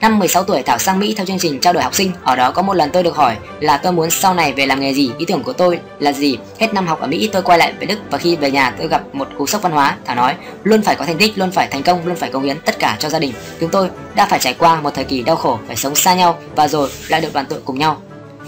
Năm 0.00 0.18
16 0.18 0.44
tuổi 0.44 0.62
Thảo 0.62 0.78
sang 0.78 0.98
Mỹ 0.98 1.14
theo 1.16 1.26
chương 1.26 1.38
trình 1.38 1.60
trao 1.60 1.72
đổi 1.72 1.82
học 1.82 1.94
sinh. 1.94 2.12
Ở 2.22 2.36
đó 2.36 2.50
có 2.50 2.62
một 2.62 2.74
lần 2.74 2.90
tôi 2.90 3.02
được 3.02 3.16
hỏi 3.16 3.36
là 3.60 3.76
tôi 3.76 3.92
muốn 3.92 4.10
sau 4.10 4.34
này 4.34 4.52
về 4.52 4.66
làm 4.66 4.80
nghề 4.80 4.94
gì, 4.94 5.10
ý 5.18 5.24
tưởng 5.24 5.42
của 5.42 5.52
tôi 5.52 5.78
là 5.98 6.12
gì. 6.12 6.38
Hết 6.58 6.74
năm 6.74 6.86
học 6.86 7.00
ở 7.00 7.06
Mỹ 7.06 7.30
tôi 7.32 7.42
quay 7.42 7.58
lại 7.58 7.72
về 7.80 7.86
Đức 7.86 7.98
và 8.10 8.18
khi 8.18 8.36
về 8.36 8.50
nhà 8.50 8.74
tôi 8.78 8.88
gặp 8.88 9.02
một 9.12 9.28
cú 9.38 9.46
sốc 9.46 9.62
văn 9.62 9.72
hóa. 9.72 9.96
Thảo 10.04 10.16
nói 10.16 10.34
luôn 10.64 10.82
phải 10.82 10.96
có 10.96 11.04
thành 11.04 11.18
tích, 11.18 11.38
luôn 11.38 11.50
phải 11.50 11.68
thành 11.68 11.82
công, 11.82 12.06
luôn 12.06 12.16
phải 12.16 12.30
cống 12.30 12.42
hiến 12.42 12.60
tất 12.60 12.78
cả 12.78 12.96
cho 12.98 13.08
gia 13.08 13.18
đình. 13.18 13.32
Chúng 13.60 13.70
tôi 13.70 13.88
đã 14.14 14.26
phải 14.26 14.38
trải 14.38 14.54
qua 14.54 14.80
một 14.80 14.90
thời 14.94 15.04
kỳ 15.04 15.22
đau 15.22 15.36
khổ, 15.36 15.58
phải 15.66 15.76
sống 15.76 15.94
xa 15.94 16.14
nhau 16.14 16.38
và 16.56 16.68
rồi 16.68 16.90
lại 17.08 17.20
được 17.20 17.32
đoàn 17.32 17.46
tụ 17.46 17.56
cùng 17.64 17.78
nhau. 17.78 18.02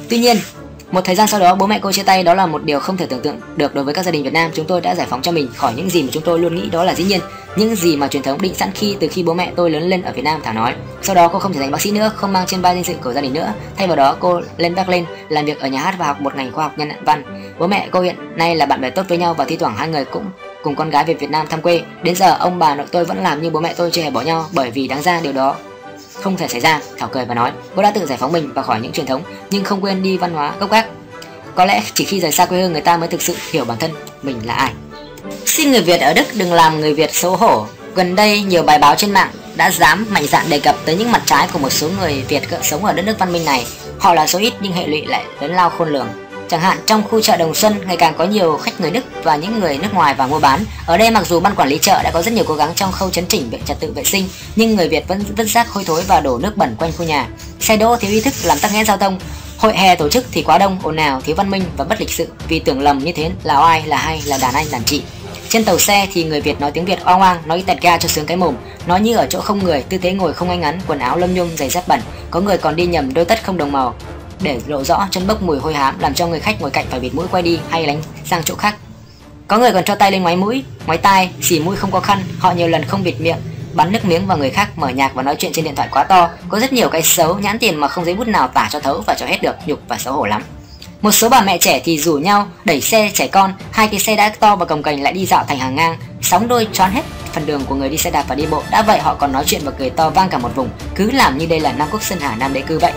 Tuy 0.08 0.18
nhiên, 0.18 0.36
một 0.94 1.04
thời 1.04 1.14
gian 1.14 1.28
sau 1.28 1.40
đó 1.40 1.54
bố 1.54 1.66
mẹ 1.66 1.78
cô 1.82 1.92
chia 1.92 2.02
tay 2.02 2.22
đó 2.22 2.34
là 2.34 2.46
một 2.46 2.64
điều 2.64 2.80
không 2.80 2.96
thể 2.96 3.06
tưởng 3.06 3.20
tượng 3.20 3.40
được 3.56 3.74
đối 3.74 3.84
với 3.84 3.94
các 3.94 4.04
gia 4.04 4.10
đình 4.10 4.22
Việt 4.22 4.32
Nam. 4.32 4.50
Chúng 4.54 4.66
tôi 4.66 4.80
đã 4.80 4.94
giải 4.94 5.06
phóng 5.10 5.22
cho 5.22 5.32
mình 5.32 5.48
khỏi 5.56 5.72
những 5.76 5.90
gì 5.90 6.02
mà 6.02 6.08
chúng 6.12 6.22
tôi 6.22 6.38
luôn 6.38 6.54
nghĩ 6.54 6.70
đó 6.70 6.84
là 6.84 6.94
dĩ 6.94 7.04
nhiên, 7.04 7.20
những 7.56 7.76
gì 7.76 7.96
mà 7.96 8.08
truyền 8.08 8.22
thống 8.22 8.40
định 8.40 8.54
sẵn 8.54 8.70
khi 8.74 8.96
từ 9.00 9.08
khi 9.08 9.22
bố 9.22 9.34
mẹ 9.34 9.52
tôi 9.56 9.70
lớn 9.70 9.82
lên 9.82 10.02
ở 10.02 10.12
Việt 10.12 10.22
Nam 10.22 10.40
Thảo 10.44 10.54
nói. 10.54 10.74
Sau 11.02 11.14
đó 11.14 11.28
cô 11.28 11.38
không 11.38 11.52
trở 11.54 11.60
thành 11.60 11.70
bác 11.70 11.80
sĩ 11.80 11.90
nữa, 11.90 12.12
không 12.16 12.32
mang 12.32 12.46
trên 12.46 12.60
vai 12.60 12.74
danh 12.74 12.84
dự 12.84 12.94
của 13.02 13.12
gia 13.12 13.20
đình 13.20 13.32
nữa. 13.32 13.52
Thay 13.76 13.86
vào 13.86 13.96
đó 13.96 14.16
cô 14.20 14.40
lên 14.56 14.74
Berlin 14.74 15.04
làm 15.28 15.44
việc 15.44 15.60
ở 15.60 15.68
nhà 15.68 15.80
hát 15.80 15.94
và 15.98 16.06
học 16.06 16.20
một 16.20 16.36
ngành 16.36 16.52
khoa 16.52 16.64
học 16.64 16.78
nhân 16.78 16.88
văn. 17.04 17.22
Bố 17.58 17.66
mẹ 17.66 17.88
cô 17.90 18.00
hiện 18.00 18.16
nay 18.36 18.56
là 18.56 18.66
bạn 18.66 18.80
bè 18.80 18.90
tốt 18.90 19.02
với 19.08 19.18
nhau 19.18 19.34
và 19.34 19.44
thi 19.44 19.56
thoảng 19.56 19.76
hai 19.76 19.88
người 19.88 20.04
cũng 20.04 20.24
cùng 20.62 20.74
con 20.74 20.90
gái 20.90 21.04
về 21.04 21.14
Việt 21.14 21.30
Nam 21.30 21.46
thăm 21.46 21.62
quê. 21.62 21.82
Đến 22.02 22.14
giờ 22.14 22.36
ông 22.40 22.58
bà 22.58 22.74
nội 22.74 22.86
tôi 22.90 23.04
vẫn 23.04 23.22
làm 23.22 23.42
như 23.42 23.50
bố 23.50 23.60
mẹ 23.60 23.74
tôi 23.76 23.90
chưa 23.90 24.02
hề 24.02 24.10
bỏ 24.10 24.20
nhau 24.20 24.46
bởi 24.52 24.70
vì 24.70 24.88
đáng 24.88 25.02
ra 25.02 25.20
điều 25.20 25.32
đó 25.32 25.56
không 26.24 26.36
thể 26.36 26.48
xảy 26.48 26.60
ra. 26.60 26.80
Thảo 26.98 27.08
cười 27.12 27.24
và 27.24 27.34
nói, 27.34 27.52
cô 27.76 27.82
đã 27.82 27.90
tự 27.90 28.06
giải 28.06 28.18
phóng 28.18 28.32
mình 28.32 28.52
và 28.54 28.62
khỏi 28.62 28.80
những 28.80 28.92
truyền 28.92 29.06
thống 29.06 29.22
nhưng 29.50 29.64
không 29.64 29.84
quên 29.84 30.02
đi 30.02 30.16
văn 30.16 30.32
hóa 30.34 30.52
gốc 30.58 30.70
gác 30.70 30.86
có 31.54 31.64
lẽ 31.64 31.82
chỉ 31.94 32.04
khi 32.04 32.20
rời 32.20 32.32
xa 32.32 32.46
quê 32.46 32.60
hương 32.60 32.72
người 32.72 32.80
ta 32.80 32.96
mới 32.96 33.08
thực 33.08 33.22
sự 33.22 33.36
hiểu 33.50 33.64
bản 33.64 33.78
thân 33.78 33.90
mình 34.22 34.40
là 34.44 34.54
ai. 34.54 34.72
Xin 35.46 35.70
người 35.70 35.80
Việt 35.80 36.00
ở 36.00 36.12
Đức 36.12 36.24
đừng 36.34 36.52
làm 36.52 36.80
người 36.80 36.94
Việt 36.94 37.14
xấu 37.14 37.36
hổ. 37.36 37.66
Gần 37.94 38.16
đây 38.16 38.42
nhiều 38.42 38.62
bài 38.62 38.78
báo 38.78 38.94
trên 38.94 39.12
mạng 39.12 39.30
đã 39.56 39.70
dám 39.70 40.06
mạnh 40.10 40.26
dạn 40.26 40.48
đề 40.48 40.60
cập 40.60 40.76
tới 40.84 40.96
những 40.96 41.12
mặt 41.12 41.22
trái 41.26 41.48
của 41.52 41.58
một 41.58 41.72
số 41.72 41.88
người 42.00 42.24
Việt 42.28 42.42
sống 42.62 42.84
ở 42.84 42.92
đất 42.92 43.02
nước 43.02 43.18
văn 43.18 43.32
minh 43.32 43.44
này. 43.44 43.66
Họ 43.98 44.14
là 44.14 44.26
số 44.26 44.38
ít 44.38 44.52
nhưng 44.60 44.72
hệ 44.72 44.86
lụy 44.86 45.06
lại 45.06 45.24
lớn 45.40 45.52
lao 45.52 45.70
khôn 45.70 45.88
lường. 45.88 46.08
Chẳng 46.54 46.62
hạn 46.62 46.78
trong 46.86 47.02
khu 47.10 47.20
chợ 47.20 47.36
Đồng 47.36 47.54
Xuân 47.54 47.80
ngày 47.86 47.96
càng 47.96 48.14
có 48.18 48.24
nhiều 48.24 48.56
khách 48.56 48.80
người 48.80 48.90
Đức 48.90 49.04
và 49.22 49.36
những 49.36 49.60
người 49.60 49.78
nước 49.78 49.94
ngoài 49.94 50.14
vào 50.14 50.28
mua 50.28 50.40
bán. 50.40 50.64
Ở 50.86 50.96
đây 50.96 51.10
mặc 51.10 51.26
dù 51.26 51.40
ban 51.40 51.54
quản 51.54 51.68
lý 51.68 51.78
chợ 51.78 52.02
đã 52.02 52.10
có 52.10 52.22
rất 52.22 52.32
nhiều 52.32 52.44
cố 52.48 52.54
gắng 52.54 52.72
trong 52.74 52.92
khâu 52.92 53.10
chấn 53.10 53.26
chỉnh 53.26 53.50
vệ 53.50 53.58
trật 53.66 53.80
tự 53.80 53.92
vệ 53.92 54.04
sinh, 54.04 54.28
nhưng 54.56 54.76
người 54.76 54.88
Việt 54.88 55.08
vẫn 55.08 55.24
vứt 55.36 55.44
rác 55.44 55.68
hôi 55.68 55.84
thối 55.84 56.02
và 56.08 56.20
đổ 56.20 56.38
nước 56.38 56.56
bẩn 56.56 56.76
quanh 56.78 56.92
khu 56.98 57.04
nhà. 57.04 57.28
Xe 57.60 57.76
đỗ 57.76 57.96
thiếu 57.96 58.10
ý 58.10 58.20
thức 58.20 58.34
làm 58.44 58.58
tắc 58.58 58.72
nghẽn 58.72 58.86
giao 58.86 58.96
thông, 58.96 59.18
Hội 59.58 59.76
hè 59.76 59.96
tổ 59.96 60.08
chức 60.08 60.24
thì 60.32 60.42
quá 60.42 60.58
đông, 60.58 60.78
ồn 60.82 60.96
ào, 60.96 61.20
thiếu 61.20 61.36
văn 61.36 61.50
minh 61.50 61.62
và 61.76 61.84
bất 61.84 62.00
lịch 62.00 62.10
sự 62.10 62.28
vì 62.48 62.58
tưởng 62.58 62.80
lầm 62.80 62.98
như 62.98 63.12
thế 63.12 63.30
là 63.42 63.60
oai, 63.60 63.82
là 63.86 63.96
hay, 63.96 64.22
là 64.26 64.38
đàn 64.38 64.54
anh, 64.54 64.66
đàn 64.70 64.84
chị. 64.84 65.02
Trên 65.48 65.64
tàu 65.64 65.78
xe 65.78 66.08
thì 66.12 66.24
người 66.24 66.40
Việt 66.40 66.60
nói 66.60 66.70
tiếng 66.70 66.84
Việt 66.84 67.04
oang 67.04 67.20
oang, 67.20 67.38
nói 67.46 67.64
tẹt 67.66 67.80
ga 67.80 67.98
cho 67.98 68.08
sướng 68.08 68.26
cái 68.26 68.36
mồm, 68.36 68.54
nói 68.86 69.00
như 69.00 69.16
ở 69.16 69.26
chỗ 69.30 69.40
không 69.40 69.64
người, 69.64 69.82
tư 69.82 69.98
thế 69.98 70.12
ngồi 70.12 70.32
không 70.32 70.48
ngay 70.48 70.56
ngắn, 70.56 70.80
quần 70.86 70.98
áo 70.98 71.16
lâm 71.16 71.34
nhung, 71.34 71.50
giày 71.56 71.68
dép 71.68 71.88
bẩn, 71.88 72.00
có 72.30 72.40
người 72.40 72.58
còn 72.58 72.76
đi 72.76 72.86
nhầm 72.86 73.14
đôi 73.14 73.24
tất 73.24 73.44
không 73.44 73.56
đồng 73.56 73.72
màu 73.72 73.94
để 74.44 74.60
lộ 74.66 74.84
rõ 74.84 75.08
chân 75.10 75.26
bốc 75.26 75.42
mùi 75.42 75.58
hôi 75.58 75.74
hám 75.74 75.98
làm 75.98 76.14
cho 76.14 76.26
người 76.26 76.40
khách 76.40 76.60
ngồi 76.60 76.70
cạnh 76.70 76.86
phải 76.90 77.00
bịt 77.00 77.14
mũi 77.14 77.26
quay 77.30 77.42
đi 77.42 77.58
hay 77.70 77.86
lánh 77.86 78.02
sang 78.24 78.42
chỗ 78.44 78.54
khác. 78.54 78.76
Có 79.48 79.58
người 79.58 79.72
còn 79.72 79.84
cho 79.84 79.94
tay 79.94 80.12
lên 80.12 80.22
ngoáy 80.22 80.36
mũi, 80.36 80.64
ngoáy 80.86 80.98
tai, 80.98 81.30
xỉ 81.42 81.60
mũi 81.60 81.76
không 81.76 81.90
có 81.90 82.00
khăn, 82.00 82.22
họ 82.38 82.52
nhiều 82.52 82.68
lần 82.68 82.84
không 82.84 83.02
bịt 83.04 83.20
miệng, 83.20 83.36
bắn 83.74 83.92
nước 83.92 84.04
miếng 84.04 84.26
vào 84.26 84.38
người 84.38 84.50
khác, 84.50 84.78
mở 84.78 84.88
nhạc 84.88 85.14
và 85.14 85.22
nói 85.22 85.36
chuyện 85.38 85.52
trên 85.52 85.64
điện 85.64 85.74
thoại 85.74 85.88
quá 85.92 86.04
to. 86.04 86.30
Có 86.48 86.60
rất 86.60 86.72
nhiều 86.72 86.88
cái 86.88 87.02
xấu, 87.02 87.38
nhãn 87.38 87.58
tiền 87.58 87.76
mà 87.76 87.88
không 87.88 88.04
giấy 88.04 88.14
bút 88.14 88.28
nào 88.28 88.48
tả 88.48 88.68
cho 88.70 88.80
thấu 88.80 89.02
và 89.06 89.14
cho 89.14 89.26
hết 89.26 89.42
được, 89.42 89.56
nhục 89.66 89.78
và 89.88 89.98
xấu 89.98 90.14
hổ 90.14 90.24
lắm. 90.24 90.42
Một 91.00 91.10
số 91.10 91.28
bà 91.28 91.40
mẹ 91.40 91.58
trẻ 91.58 91.80
thì 91.84 91.98
rủ 91.98 92.18
nhau 92.18 92.48
đẩy 92.64 92.80
xe 92.80 93.10
trẻ 93.14 93.26
con, 93.26 93.52
hai 93.70 93.88
cái 93.88 94.00
xe 94.00 94.16
đã 94.16 94.28
to 94.28 94.56
và 94.56 94.64
cồng 94.64 94.82
cành 94.82 95.02
lại 95.02 95.12
đi 95.12 95.26
dạo 95.26 95.44
thành 95.48 95.58
hàng 95.58 95.74
ngang, 95.74 95.96
sóng 96.22 96.48
đôi 96.48 96.68
choán 96.72 96.92
hết 96.92 97.02
phần 97.32 97.46
đường 97.46 97.64
của 97.64 97.74
người 97.74 97.88
đi 97.88 97.96
xe 97.96 98.10
đạp 98.10 98.24
và 98.28 98.34
đi 98.34 98.46
bộ. 98.46 98.62
Đã 98.70 98.82
vậy 98.82 98.98
họ 98.98 99.14
còn 99.14 99.32
nói 99.32 99.44
chuyện 99.46 99.60
và 99.64 99.70
cười 99.70 99.90
to 99.90 100.10
vang 100.10 100.28
cả 100.28 100.38
một 100.38 100.50
vùng, 100.54 100.68
cứ 100.94 101.10
làm 101.10 101.38
như 101.38 101.46
đây 101.46 101.60
là 101.60 101.72
Nam 101.72 101.88
Quốc 101.90 102.02
Sơn 102.02 102.18
Hà 102.20 102.36
Nam 102.36 102.52
Đế 102.52 102.60
Cư 102.60 102.78
vậy. 102.78 102.92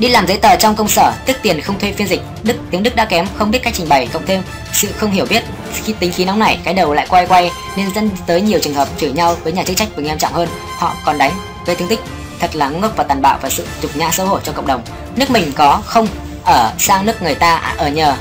Đi 0.00 0.08
làm 0.08 0.26
giấy 0.26 0.36
tờ 0.36 0.56
trong 0.56 0.76
công 0.76 0.88
sở, 0.88 1.12
tức 1.26 1.36
tiền 1.42 1.60
không 1.60 1.78
thuê 1.78 1.92
phiên 1.92 2.08
dịch, 2.08 2.20
Đức 2.42 2.54
tiếng 2.70 2.82
Đức 2.82 2.96
đã 2.96 3.04
kém, 3.04 3.26
không 3.36 3.50
biết 3.50 3.58
cách 3.62 3.74
trình 3.76 3.88
bày, 3.88 4.08
cộng 4.12 4.26
thêm. 4.26 4.42
Sự 4.72 4.88
không 4.96 5.10
hiểu 5.10 5.26
biết, 5.30 5.42
khi 5.84 5.92
tính 5.92 6.12
khí 6.12 6.24
nóng 6.24 6.38
nảy, 6.38 6.58
cái 6.64 6.74
đầu 6.74 6.94
lại 6.94 7.06
quay 7.08 7.26
quay 7.26 7.50
nên 7.76 7.94
dẫn 7.94 8.10
tới 8.26 8.40
nhiều 8.40 8.58
trường 8.62 8.74
hợp 8.74 8.88
chửi 8.98 9.12
nhau 9.12 9.36
với 9.42 9.52
nhà 9.52 9.64
chức 9.64 9.76
trách 9.76 9.88
và 9.96 10.02
nghiêm 10.02 10.18
trọng 10.18 10.32
hơn, 10.32 10.48
họ 10.76 10.94
còn 11.04 11.18
đánh, 11.18 11.32
gây 11.66 11.76
thương 11.76 11.88
tích, 11.88 12.00
thật 12.38 12.56
là 12.56 12.68
ngốc 12.68 12.92
và 12.96 13.04
tàn 13.04 13.22
bạo 13.22 13.38
và 13.42 13.50
sự 13.50 13.66
nhục 13.82 13.96
nhã 13.96 14.10
xấu 14.12 14.26
hổ 14.26 14.38
cho 14.40 14.52
cộng 14.52 14.66
đồng. 14.66 14.82
Nước 15.16 15.30
mình 15.30 15.52
có 15.56 15.82
không? 15.86 16.08
Ở 16.44 16.72
sang 16.78 17.06
nước 17.06 17.22
người 17.22 17.34
ta 17.34 17.56
à, 17.56 17.74
ở 17.78 17.88
nhờ, 17.88 18.14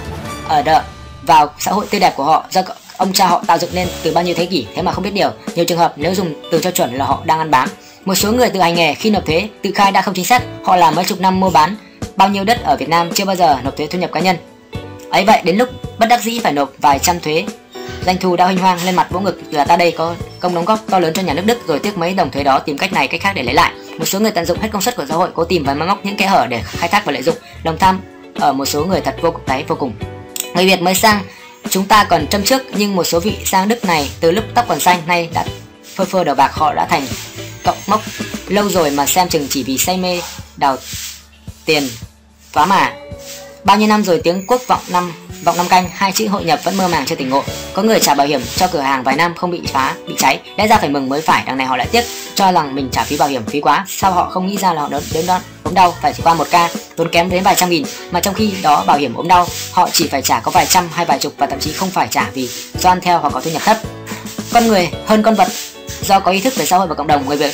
ở 0.47 0.61
đợi 0.61 0.83
vào 1.21 1.49
xã 1.59 1.71
hội 1.71 1.85
tươi 1.89 1.99
đẹp 1.99 2.13
của 2.15 2.23
họ 2.23 2.45
do 2.51 2.61
ông 2.97 3.13
cha 3.13 3.27
họ 3.27 3.43
tạo 3.47 3.57
dựng 3.57 3.75
nên 3.75 3.87
từ 4.03 4.11
bao 4.13 4.23
nhiêu 4.23 4.35
thế 4.37 4.45
kỷ 4.45 4.67
thế 4.75 4.81
mà 4.81 4.91
không 4.91 5.03
biết 5.03 5.13
điều. 5.13 5.31
Nhiều 5.55 5.65
trường 5.65 5.77
hợp 5.77 5.93
nếu 5.95 6.15
dùng 6.15 6.33
từ 6.51 6.59
cho 6.61 6.71
chuẩn 6.71 6.93
là 6.93 7.05
họ 7.05 7.21
đang 7.25 7.39
ăn 7.39 7.51
bám 7.51 7.69
một 8.05 8.15
số 8.15 8.31
người 8.31 8.49
tự 8.49 8.59
hành 8.59 8.75
nghề 8.75 8.93
khi 8.93 9.09
nộp 9.09 9.25
thuế 9.25 9.49
tự 9.61 9.71
khai 9.71 9.91
đã 9.91 10.01
không 10.01 10.13
chính 10.13 10.25
xác, 10.25 10.43
họ 10.63 10.75
làm 10.75 10.95
mấy 10.95 11.05
chục 11.05 11.21
năm 11.21 11.39
mua 11.39 11.49
bán 11.49 11.75
bao 12.15 12.29
nhiêu 12.29 12.43
đất 12.43 12.63
ở 12.63 12.75
Việt 12.75 12.89
Nam 12.89 13.09
chưa 13.13 13.25
bao 13.25 13.35
giờ 13.35 13.57
nộp 13.63 13.77
thuế 13.77 13.87
thu 13.87 13.99
nhập 13.99 14.11
cá 14.13 14.19
nhân. 14.19 14.37
Ấy 15.09 15.25
vậy 15.25 15.41
đến 15.43 15.57
lúc 15.57 15.69
bất 15.99 16.05
đắc 16.09 16.23
dĩ 16.23 16.39
phải 16.39 16.53
nộp 16.53 16.73
vài 16.79 16.99
trăm 16.99 17.19
thuế 17.19 17.45
doanh 18.05 18.17
thu 18.17 18.35
đã 18.35 18.47
hinh 18.47 18.57
hoang 18.57 18.83
lên 18.85 18.95
mặt 18.95 19.07
vỗ 19.11 19.19
ngực 19.19 19.41
là 19.51 19.65
ta 19.65 19.75
đây 19.75 19.91
có 19.91 20.15
công 20.39 20.55
đóng 20.55 20.65
góp 20.65 20.79
to 20.89 20.99
lớn 20.99 21.13
cho 21.13 21.21
nhà 21.21 21.33
nước 21.33 21.45
Đức 21.45 21.67
rồi 21.67 21.79
tiếc 21.79 21.97
mấy 21.97 22.13
đồng 22.13 22.31
thuế 22.31 22.43
đó 22.43 22.59
tìm 22.59 22.77
cách 22.77 22.93
này 22.93 23.07
cách 23.07 23.21
khác 23.21 23.33
để 23.35 23.43
lấy 23.43 23.53
lại. 23.53 23.73
Một 23.97 24.05
số 24.05 24.19
người 24.19 24.31
tận 24.31 24.45
dụng 24.45 24.59
hết 24.59 24.69
công 24.71 24.81
suất 24.81 24.95
của 24.95 25.05
xã 25.09 25.15
hội 25.15 25.29
cố 25.33 25.43
tìm 25.43 25.63
và 25.63 25.73
móc 25.73 26.05
những 26.05 26.17
kẽ 26.17 26.27
hở 26.27 26.47
để 26.49 26.61
khai 26.65 26.89
thác 26.89 27.05
và 27.05 27.11
lợi 27.11 27.23
dụng. 27.23 27.35
Lòng 27.63 27.77
tham 27.79 28.01
ở 28.35 28.53
một 28.53 28.65
số 28.65 28.85
người 28.85 29.01
thật 29.01 29.15
vô 29.21 29.31
cùng 29.31 29.41
đáy 29.47 29.63
vô 29.67 29.75
cùng. 29.75 29.93
Người 30.55 30.65
Việt 30.65 30.81
mới 30.81 30.95
sang 30.95 31.21
chúng 31.69 31.85
ta 31.85 32.03
còn 32.03 32.27
châm 32.27 32.43
trước 32.43 32.61
nhưng 32.77 32.95
một 32.95 33.03
số 33.03 33.19
vị 33.19 33.37
sang 33.45 33.67
Đức 33.67 33.85
này 33.85 34.09
từ 34.19 34.31
lúc 34.31 34.43
tóc 34.55 34.65
còn 34.67 34.79
xanh 34.79 34.99
nay 35.07 35.29
đã 35.33 35.45
phơ 35.95 36.05
phơ 36.05 36.23
đầu 36.23 36.35
bạc 36.35 36.53
họ 36.53 36.73
đã 36.73 36.85
thành 36.85 37.03
cộng 37.63 37.77
mốc. 37.87 38.01
Lâu 38.47 38.69
rồi 38.69 38.91
mà 38.91 39.05
xem 39.05 39.29
chừng 39.29 39.47
chỉ 39.49 39.63
vì 39.63 39.77
say 39.77 39.97
mê, 39.97 40.21
đào 40.57 40.77
tiền 41.65 41.89
phá 42.51 42.65
mà. 42.65 42.93
Bao 43.63 43.77
nhiêu 43.77 43.87
năm 43.87 44.03
rồi 44.03 44.21
tiếng 44.23 44.47
quốc 44.47 44.61
vọng 44.67 44.81
năm 44.87 45.13
vọng 45.43 45.57
năm 45.57 45.67
canh, 45.69 45.89
hai 45.93 46.11
chữ 46.11 46.27
hội 46.27 46.43
nhập 46.43 46.59
vẫn 46.63 46.77
mơ 46.77 46.87
màng 46.87 47.05
chưa 47.05 47.15
tỉnh 47.15 47.29
ngộ. 47.29 47.43
Có 47.73 47.83
người 47.83 47.99
trả 47.99 48.13
bảo 48.13 48.27
hiểm 48.27 48.41
cho 48.55 48.67
cửa 48.67 48.79
hàng 48.79 49.03
vài 49.03 49.15
năm 49.15 49.35
không 49.35 49.51
bị 49.51 49.61
phá, 49.73 49.95
bị 50.07 50.13
cháy. 50.17 50.39
Lẽ 50.57 50.67
ra 50.67 50.77
phải 50.77 50.89
mừng 50.89 51.09
mới 51.09 51.21
phải, 51.21 51.43
đằng 51.45 51.57
này 51.57 51.67
họ 51.67 51.77
lại 51.77 51.87
tiếc 51.91 52.05
cho 52.35 52.51
rằng 52.51 52.75
mình 52.75 52.89
trả 52.91 53.03
phí 53.03 53.17
bảo 53.17 53.29
hiểm 53.29 53.45
phí 53.45 53.61
quá. 53.61 53.85
Sao 53.87 54.11
họ 54.11 54.29
không 54.29 54.47
nghĩ 54.47 54.57
ra 54.57 54.73
là 54.73 54.81
họ 54.81 54.89
đến 54.89 55.03
đến 55.13 55.25
đó 55.25 55.39
ốm 55.63 55.73
đau, 55.73 55.95
phải 56.01 56.13
chỉ 56.13 56.23
qua 56.23 56.33
một 56.33 56.47
ca, 56.51 56.69
tốn 56.95 57.09
kém 57.09 57.29
đến 57.29 57.43
vài 57.43 57.55
trăm 57.55 57.69
nghìn. 57.69 57.83
Mà 58.11 58.19
trong 58.19 58.33
khi 58.33 58.53
đó 58.61 58.83
bảo 58.83 58.97
hiểm 58.97 59.13
ốm 59.13 59.27
đau, 59.27 59.47
họ 59.71 59.89
chỉ 59.93 60.07
phải 60.07 60.21
trả 60.21 60.39
có 60.39 60.51
vài 60.51 60.65
trăm 60.65 60.89
hay 60.91 61.05
vài 61.05 61.19
chục 61.19 61.33
và 61.37 61.47
thậm 61.47 61.59
chí 61.59 61.71
không 61.71 61.91
phải 61.91 62.07
trả 62.11 62.29
vì 62.33 62.49
do 62.79 62.89
ăn 62.89 63.01
theo 63.01 63.19
hoặc 63.19 63.33
có 63.33 63.41
thu 63.41 63.51
nhập 63.51 63.61
thấp. 63.65 63.77
Con 64.53 64.67
người 64.67 64.89
hơn 65.05 65.23
con 65.23 65.35
vật 65.35 65.47
do 66.01 66.19
có 66.19 66.31
ý 66.31 66.41
thức 66.41 66.55
về 66.55 66.65
xã 66.65 66.77
hội 66.77 66.87
và 66.87 66.95
cộng 66.95 67.07
đồng, 67.07 67.27
người 67.27 67.37
việt 67.37 67.53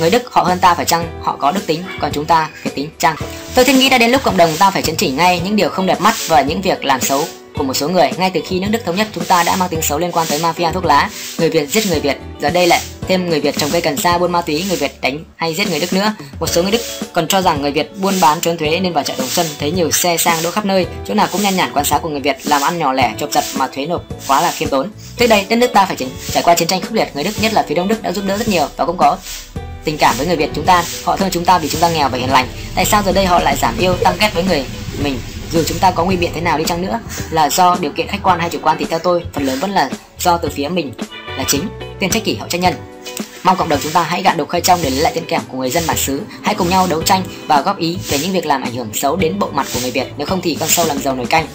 người 0.00 0.10
đức, 0.10 0.32
họ 0.32 0.42
hơn 0.42 0.58
ta 0.58 0.74
phải 0.74 0.84
chăng? 0.84 1.20
Họ 1.22 1.36
có 1.38 1.50
đức 1.50 1.66
tính, 1.66 1.84
còn 2.00 2.12
chúng 2.12 2.24
ta 2.24 2.48
việt 2.62 2.74
tính 2.74 2.88
chăng? 2.98 3.16
Tôi 3.54 3.64
thiết 3.64 3.72
nghĩ 3.72 3.88
đã 3.88 3.98
đến 3.98 4.10
lúc 4.10 4.22
cộng 4.22 4.36
đồng 4.36 4.56
ta 4.58 4.70
phải 4.70 4.82
chấn 4.82 4.96
chỉnh 4.96 5.16
ngay 5.16 5.40
những 5.44 5.56
điều 5.56 5.68
không 5.68 5.86
đẹp 5.86 6.00
mắt 6.00 6.14
và 6.28 6.42
những 6.42 6.62
việc 6.62 6.84
làm 6.84 7.00
xấu 7.00 7.24
của 7.56 7.64
một 7.64 7.74
số 7.74 7.88
người. 7.88 8.10
Ngay 8.16 8.30
từ 8.34 8.40
khi 8.46 8.60
nước 8.60 8.68
đức 8.70 8.84
thống 8.84 8.96
nhất 8.96 9.08
chúng 9.12 9.24
ta 9.24 9.42
đã 9.42 9.56
mang 9.56 9.68
tiếng 9.68 9.82
xấu 9.82 9.98
liên 9.98 10.12
quan 10.12 10.26
tới 10.30 10.38
mafia 10.38 10.72
thuốc 10.72 10.84
lá, 10.84 11.10
người 11.38 11.50
việt 11.50 11.68
giết 11.68 11.86
người 11.86 12.00
việt. 12.00 12.16
Giờ 12.40 12.50
đây 12.50 12.66
lại 12.66 12.80
thêm 13.08 13.30
người 13.30 13.40
việt 13.40 13.58
trồng 13.58 13.70
cây 13.72 13.80
cần 13.80 13.96
sa 13.96 14.18
buôn 14.18 14.32
ma 14.32 14.42
túy, 14.42 14.64
người 14.68 14.76
việt 14.76 15.00
đánh 15.00 15.24
hay 15.36 15.54
giết 15.54 15.70
người 15.70 15.80
đức 15.80 15.92
nữa. 15.92 16.14
Một 16.40 16.46
số 16.46 16.62
người 16.62 16.72
đức 16.72 16.80
còn 17.12 17.28
cho 17.28 17.42
rằng 17.42 17.62
người 17.62 17.72
việt 17.72 17.90
buôn 17.96 18.14
bán 18.20 18.40
trốn 18.40 18.56
thuế 18.56 18.80
nên 18.80 18.92
vào 18.92 19.04
chợ 19.04 19.14
đồng 19.18 19.28
xuân 19.28 19.46
thấy 19.58 19.70
nhiều 19.70 19.90
xe 19.90 20.16
sang 20.16 20.42
đỗ 20.42 20.50
khắp 20.50 20.64
nơi. 20.64 20.86
Chỗ 21.06 21.14
nào 21.14 21.28
cũng 21.32 21.42
nhan 21.42 21.56
nhản 21.56 21.72
quan 21.74 21.84
sát 21.84 21.98
của 22.02 22.08
người 22.08 22.20
việt 22.20 22.36
làm 22.44 22.62
ăn 22.62 22.78
nhỏ 22.78 22.92
lẻ, 22.92 23.12
chộp 23.18 23.32
giật 23.32 23.44
mà 23.56 23.68
thuế 23.68 23.86
nộp 23.86 24.04
quá 24.26 24.40
là 24.40 24.50
khiêm 24.50 24.68
tốn. 24.68 24.90
Trước 25.16 25.26
đây, 25.26 25.46
đất 25.48 25.56
nước 25.56 25.70
ta 25.72 25.84
phải 25.84 25.96
trải 26.32 26.42
qua 26.42 26.54
chiến 26.54 26.68
tranh 26.68 26.80
khốc 26.80 26.92
liệt, 26.92 27.08
người 27.14 27.24
đức, 27.24 27.30
nhất 27.40 27.52
là 27.52 27.64
phía 27.68 27.74
đông 27.74 27.88
đức 27.88 28.02
đã 28.02 28.12
giúp 28.12 28.24
đỡ 28.26 28.36
rất 28.36 28.48
nhiều 28.48 28.66
và 28.76 28.84
cũng 28.84 28.96
có 28.96 29.16
tình 29.84 29.98
cảm 29.98 30.14
với 30.18 30.26
người 30.26 30.36
Việt 30.36 30.50
chúng 30.54 30.64
ta. 30.64 30.84
Họ 31.04 31.16
thương 31.16 31.30
chúng 31.30 31.44
ta 31.44 31.58
vì 31.58 31.68
chúng 31.68 31.80
ta 31.80 31.88
nghèo 31.88 32.08
và 32.08 32.18
hiền 32.18 32.30
lành. 32.30 32.48
Tại 32.74 32.84
sao 32.84 33.02
giờ 33.02 33.12
đây 33.12 33.26
họ 33.26 33.38
lại 33.38 33.56
giảm 33.62 33.78
yêu 33.78 33.96
tăng 33.96 34.16
ghét 34.20 34.30
với 34.34 34.44
người 34.44 34.64
mình? 35.02 35.18
Dù 35.52 35.62
chúng 35.66 35.78
ta 35.78 35.90
có 35.90 36.04
nguy 36.04 36.16
biện 36.16 36.30
thế 36.34 36.40
nào 36.40 36.58
đi 36.58 36.64
chăng 36.64 36.82
nữa, 36.82 37.00
là 37.30 37.50
do 37.50 37.76
điều 37.80 37.90
kiện 37.90 38.06
khách 38.06 38.22
quan 38.22 38.40
hay 38.40 38.50
chủ 38.50 38.58
quan 38.62 38.76
thì 38.78 38.84
theo 38.84 38.98
tôi, 38.98 39.24
phần 39.32 39.46
lớn 39.46 39.58
vẫn 39.60 39.70
là 39.70 39.90
do 40.18 40.36
từ 40.36 40.48
phía 40.48 40.68
mình 40.68 40.92
là 41.38 41.44
chính. 41.48 41.68
Tiên 42.00 42.10
trách 42.10 42.24
kỷ 42.24 42.36
hậu 42.36 42.48
trách 42.48 42.60
nhân 42.60 42.74
mong 43.44 43.56
cộng 43.56 43.68
đồng 43.68 43.78
chúng 43.82 43.92
ta 43.92 44.02
hãy 44.02 44.22
gạn 44.22 44.36
đục 44.36 44.48
khơi 44.48 44.60
trong 44.60 44.80
để 44.82 44.90
lấy 44.90 45.00
lại 45.00 45.12
tiên 45.14 45.24
kẻm 45.28 45.40
của 45.48 45.58
người 45.58 45.70
dân 45.70 45.84
bản 45.86 45.96
xứ. 45.96 46.22
Hãy 46.42 46.54
cùng 46.54 46.68
nhau 46.68 46.86
đấu 46.90 47.02
tranh 47.02 47.22
và 47.46 47.60
góp 47.60 47.78
ý 47.78 47.98
về 48.08 48.18
những 48.18 48.32
việc 48.32 48.46
làm 48.46 48.62
ảnh 48.62 48.74
hưởng 48.74 48.94
xấu 48.94 49.16
đến 49.16 49.38
bộ 49.38 49.50
mặt 49.52 49.66
của 49.74 49.80
người 49.80 49.90
việt. 49.90 50.06
Nếu 50.16 50.26
không 50.26 50.40
thì 50.42 50.56
con 50.60 50.68
sâu 50.68 50.86
làm 50.86 50.98
giàu 50.98 51.14
nổi 51.14 51.26
canh. 51.26 51.46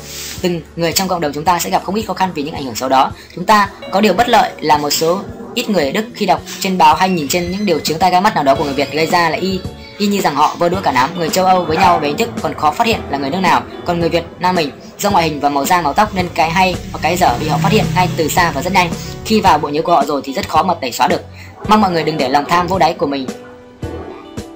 Từng 0.41 0.61
người 0.75 0.93
trong 0.93 1.07
cộng 1.07 1.21
đồng 1.21 1.33
chúng 1.33 1.43
ta 1.43 1.59
sẽ 1.59 1.69
gặp 1.69 1.83
không 1.85 1.95
ít 1.95 2.03
khó 2.03 2.13
khăn 2.13 2.31
vì 2.35 2.43
những 2.43 2.53
ảnh 2.53 2.65
hưởng 2.65 2.75
xấu 2.75 2.89
đó. 2.89 3.11
Chúng 3.35 3.45
ta 3.45 3.69
có 3.91 4.01
điều 4.01 4.13
bất 4.13 4.29
lợi 4.29 4.51
là 4.59 4.77
một 4.77 4.89
số 4.89 5.21
ít 5.53 5.69
người 5.69 5.85
ở 5.85 5.91
Đức 5.91 6.05
khi 6.15 6.25
đọc 6.25 6.41
trên 6.59 6.77
báo 6.77 6.95
hay 6.95 7.09
nhìn 7.09 7.27
trên 7.27 7.51
những 7.51 7.65
điều 7.65 7.79
chứng 7.79 7.99
tai 7.99 8.11
gai 8.11 8.21
mắt 8.21 8.35
nào 8.35 8.43
đó 8.43 8.55
của 8.55 8.63
người 8.63 8.73
Việt 8.73 8.91
gây 8.91 9.05
ra 9.05 9.29
là 9.29 9.37
y 9.37 9.59
y 9.97 10.07
như 10.07 10.21
rằng 10.21 10.35
họ 10.35 10.55
vơ 10.59 10.69
đũa 10.69 10.81
cả 10.81 10.91
đám 10.91 11.17
người 11.17 11.29
châu 11.29 11.45
Âu 11.45 11.65
với 11.65 11.77
nhau 11.77 11.99
về 11.99 12.07
hình 12.07 12.17
thức 12.17 12.29
còn 12.41 12.53
khó 12.53 12.71
phát 12.71 12.87
hiện 12.87 12.99
là 13.09 13.17
người 13.17 13.29
nước 13.29 13.39
nào, 13.41 13.63
còn 13.85 13.99
người 13.99 14.09
Việt 14.09 14.23
Nam 14.39 14.55
mình 14.55 14.71
do 14.99 15.11
ngoại 15.11 15.23
hình 15.23 15.39
và 15.39 15.49
màu 15.49 15.65
da 15.65 15.81
màu 15.81 15.93
tóc 15.93 16.15
nên 16.15 16.29
cái 16.33 16.49
hay 16.49 16.75
hoặc 16.91 16.99
cái 17.01 17.17
dở 17.17 17.37
bị 17.39 17.47
họ 17.47 17.57
phát 17.57 17.71
hiện 17.71 17.85
ngay 17.95 18.09
từ 18.17 18.27
xa 18.27 18.51
và 18.51 18.61
rất 18.61 18.73
nhanh. 18.73 18.89
Khi 19.25 19.41
vào 19.41 19.57
bộ 19.57 19.69
nhớ 19.69 19.81
của 19.81 19.91
họ 19.91 20.05
rồi 20.05 20.21
thì 20.23 20.33
rất 20.33 20.49
khó 20.49 20.63
mà 20.63 20.73
tẩy 20.73 20.91
xóa 20.91 21.07
được. 21.07 21.21
Mong 21.69 21.81
mọi 21.81 21.91
người 21.91 22.03
đừng 22.03 22.17
để 22.17 22.29
lòng 22.29 22.45
tham 22.49 22.67
vô 22.67 22.79
đáy 22.79 22.93
của 22.93 23.07
mình 23.07 23.27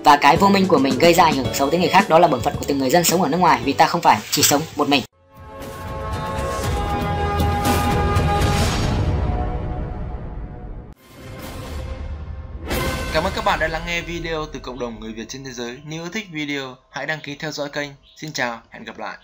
và 0.03 0.17
cái 0.17 0.37
vô 0.37 0.47
minh 0.47 0.67
của 0.67 0.77
mình 0.77 0.99
gây 0.99 1.13
ra 1.13 1.23
ảnh 1.23 1.33
hưởng 1.33 1.53
xấu 1.53 1.69
tới 1.69 1.79
người 1.79 1.89
khác 1.89 2.09
đó 2.09 2.19
là 2.19 2.27
bổn 2.27 2.41
phận 2.41 2.55
của 2.55 2.65
từng 2.67 2.79
người 2.79 2.89
dân 2.89 3.03
sống 3.03 3.21
ở 3.21 3.29
nước 3.29 3.37
ngoài 3.37 3.61
vì 3.65 3.73
ta 3.73 3.85
không 3.85 4.01
phải 4.01 4.19
chỉ 4.31 4.43
sống 4.43 4.61
một 4.75 4.89
mình. 4.89 5.03
Cảm 13.13 13.23
ơn 13.23 13.33
các 13.35 13.45
bạn 13.45 13.59
đã 13.59 13.67
lắng 13.67 13.81
nghe 13.87 14.01
video 14.01 14.45
từ 14.53 14.59
cộng 14.59 14.79
đồng 14.79 14.99
người 14.99 15.13
Việt 15.13 15.25
trên 15.29 15.43
thế 15.43 15.51
giới. 15.51 15.77
Nếu 15.85 16.03
yêu 16.03 16.11
thích 16.13 16.27
video, 16.31 16.75
hãy 16.89 17.05
đăng 17.05 17.19
ký 17.19 17.35
theo 17.35 17.51
dõi 17.51 17.69
kênh. 17.69 17.89
Xin 18.15 18.33
chào, 18.33 18.61
hẹn 18.69 18.83
gặp 18.83 18.99
lại. 18.99 19.17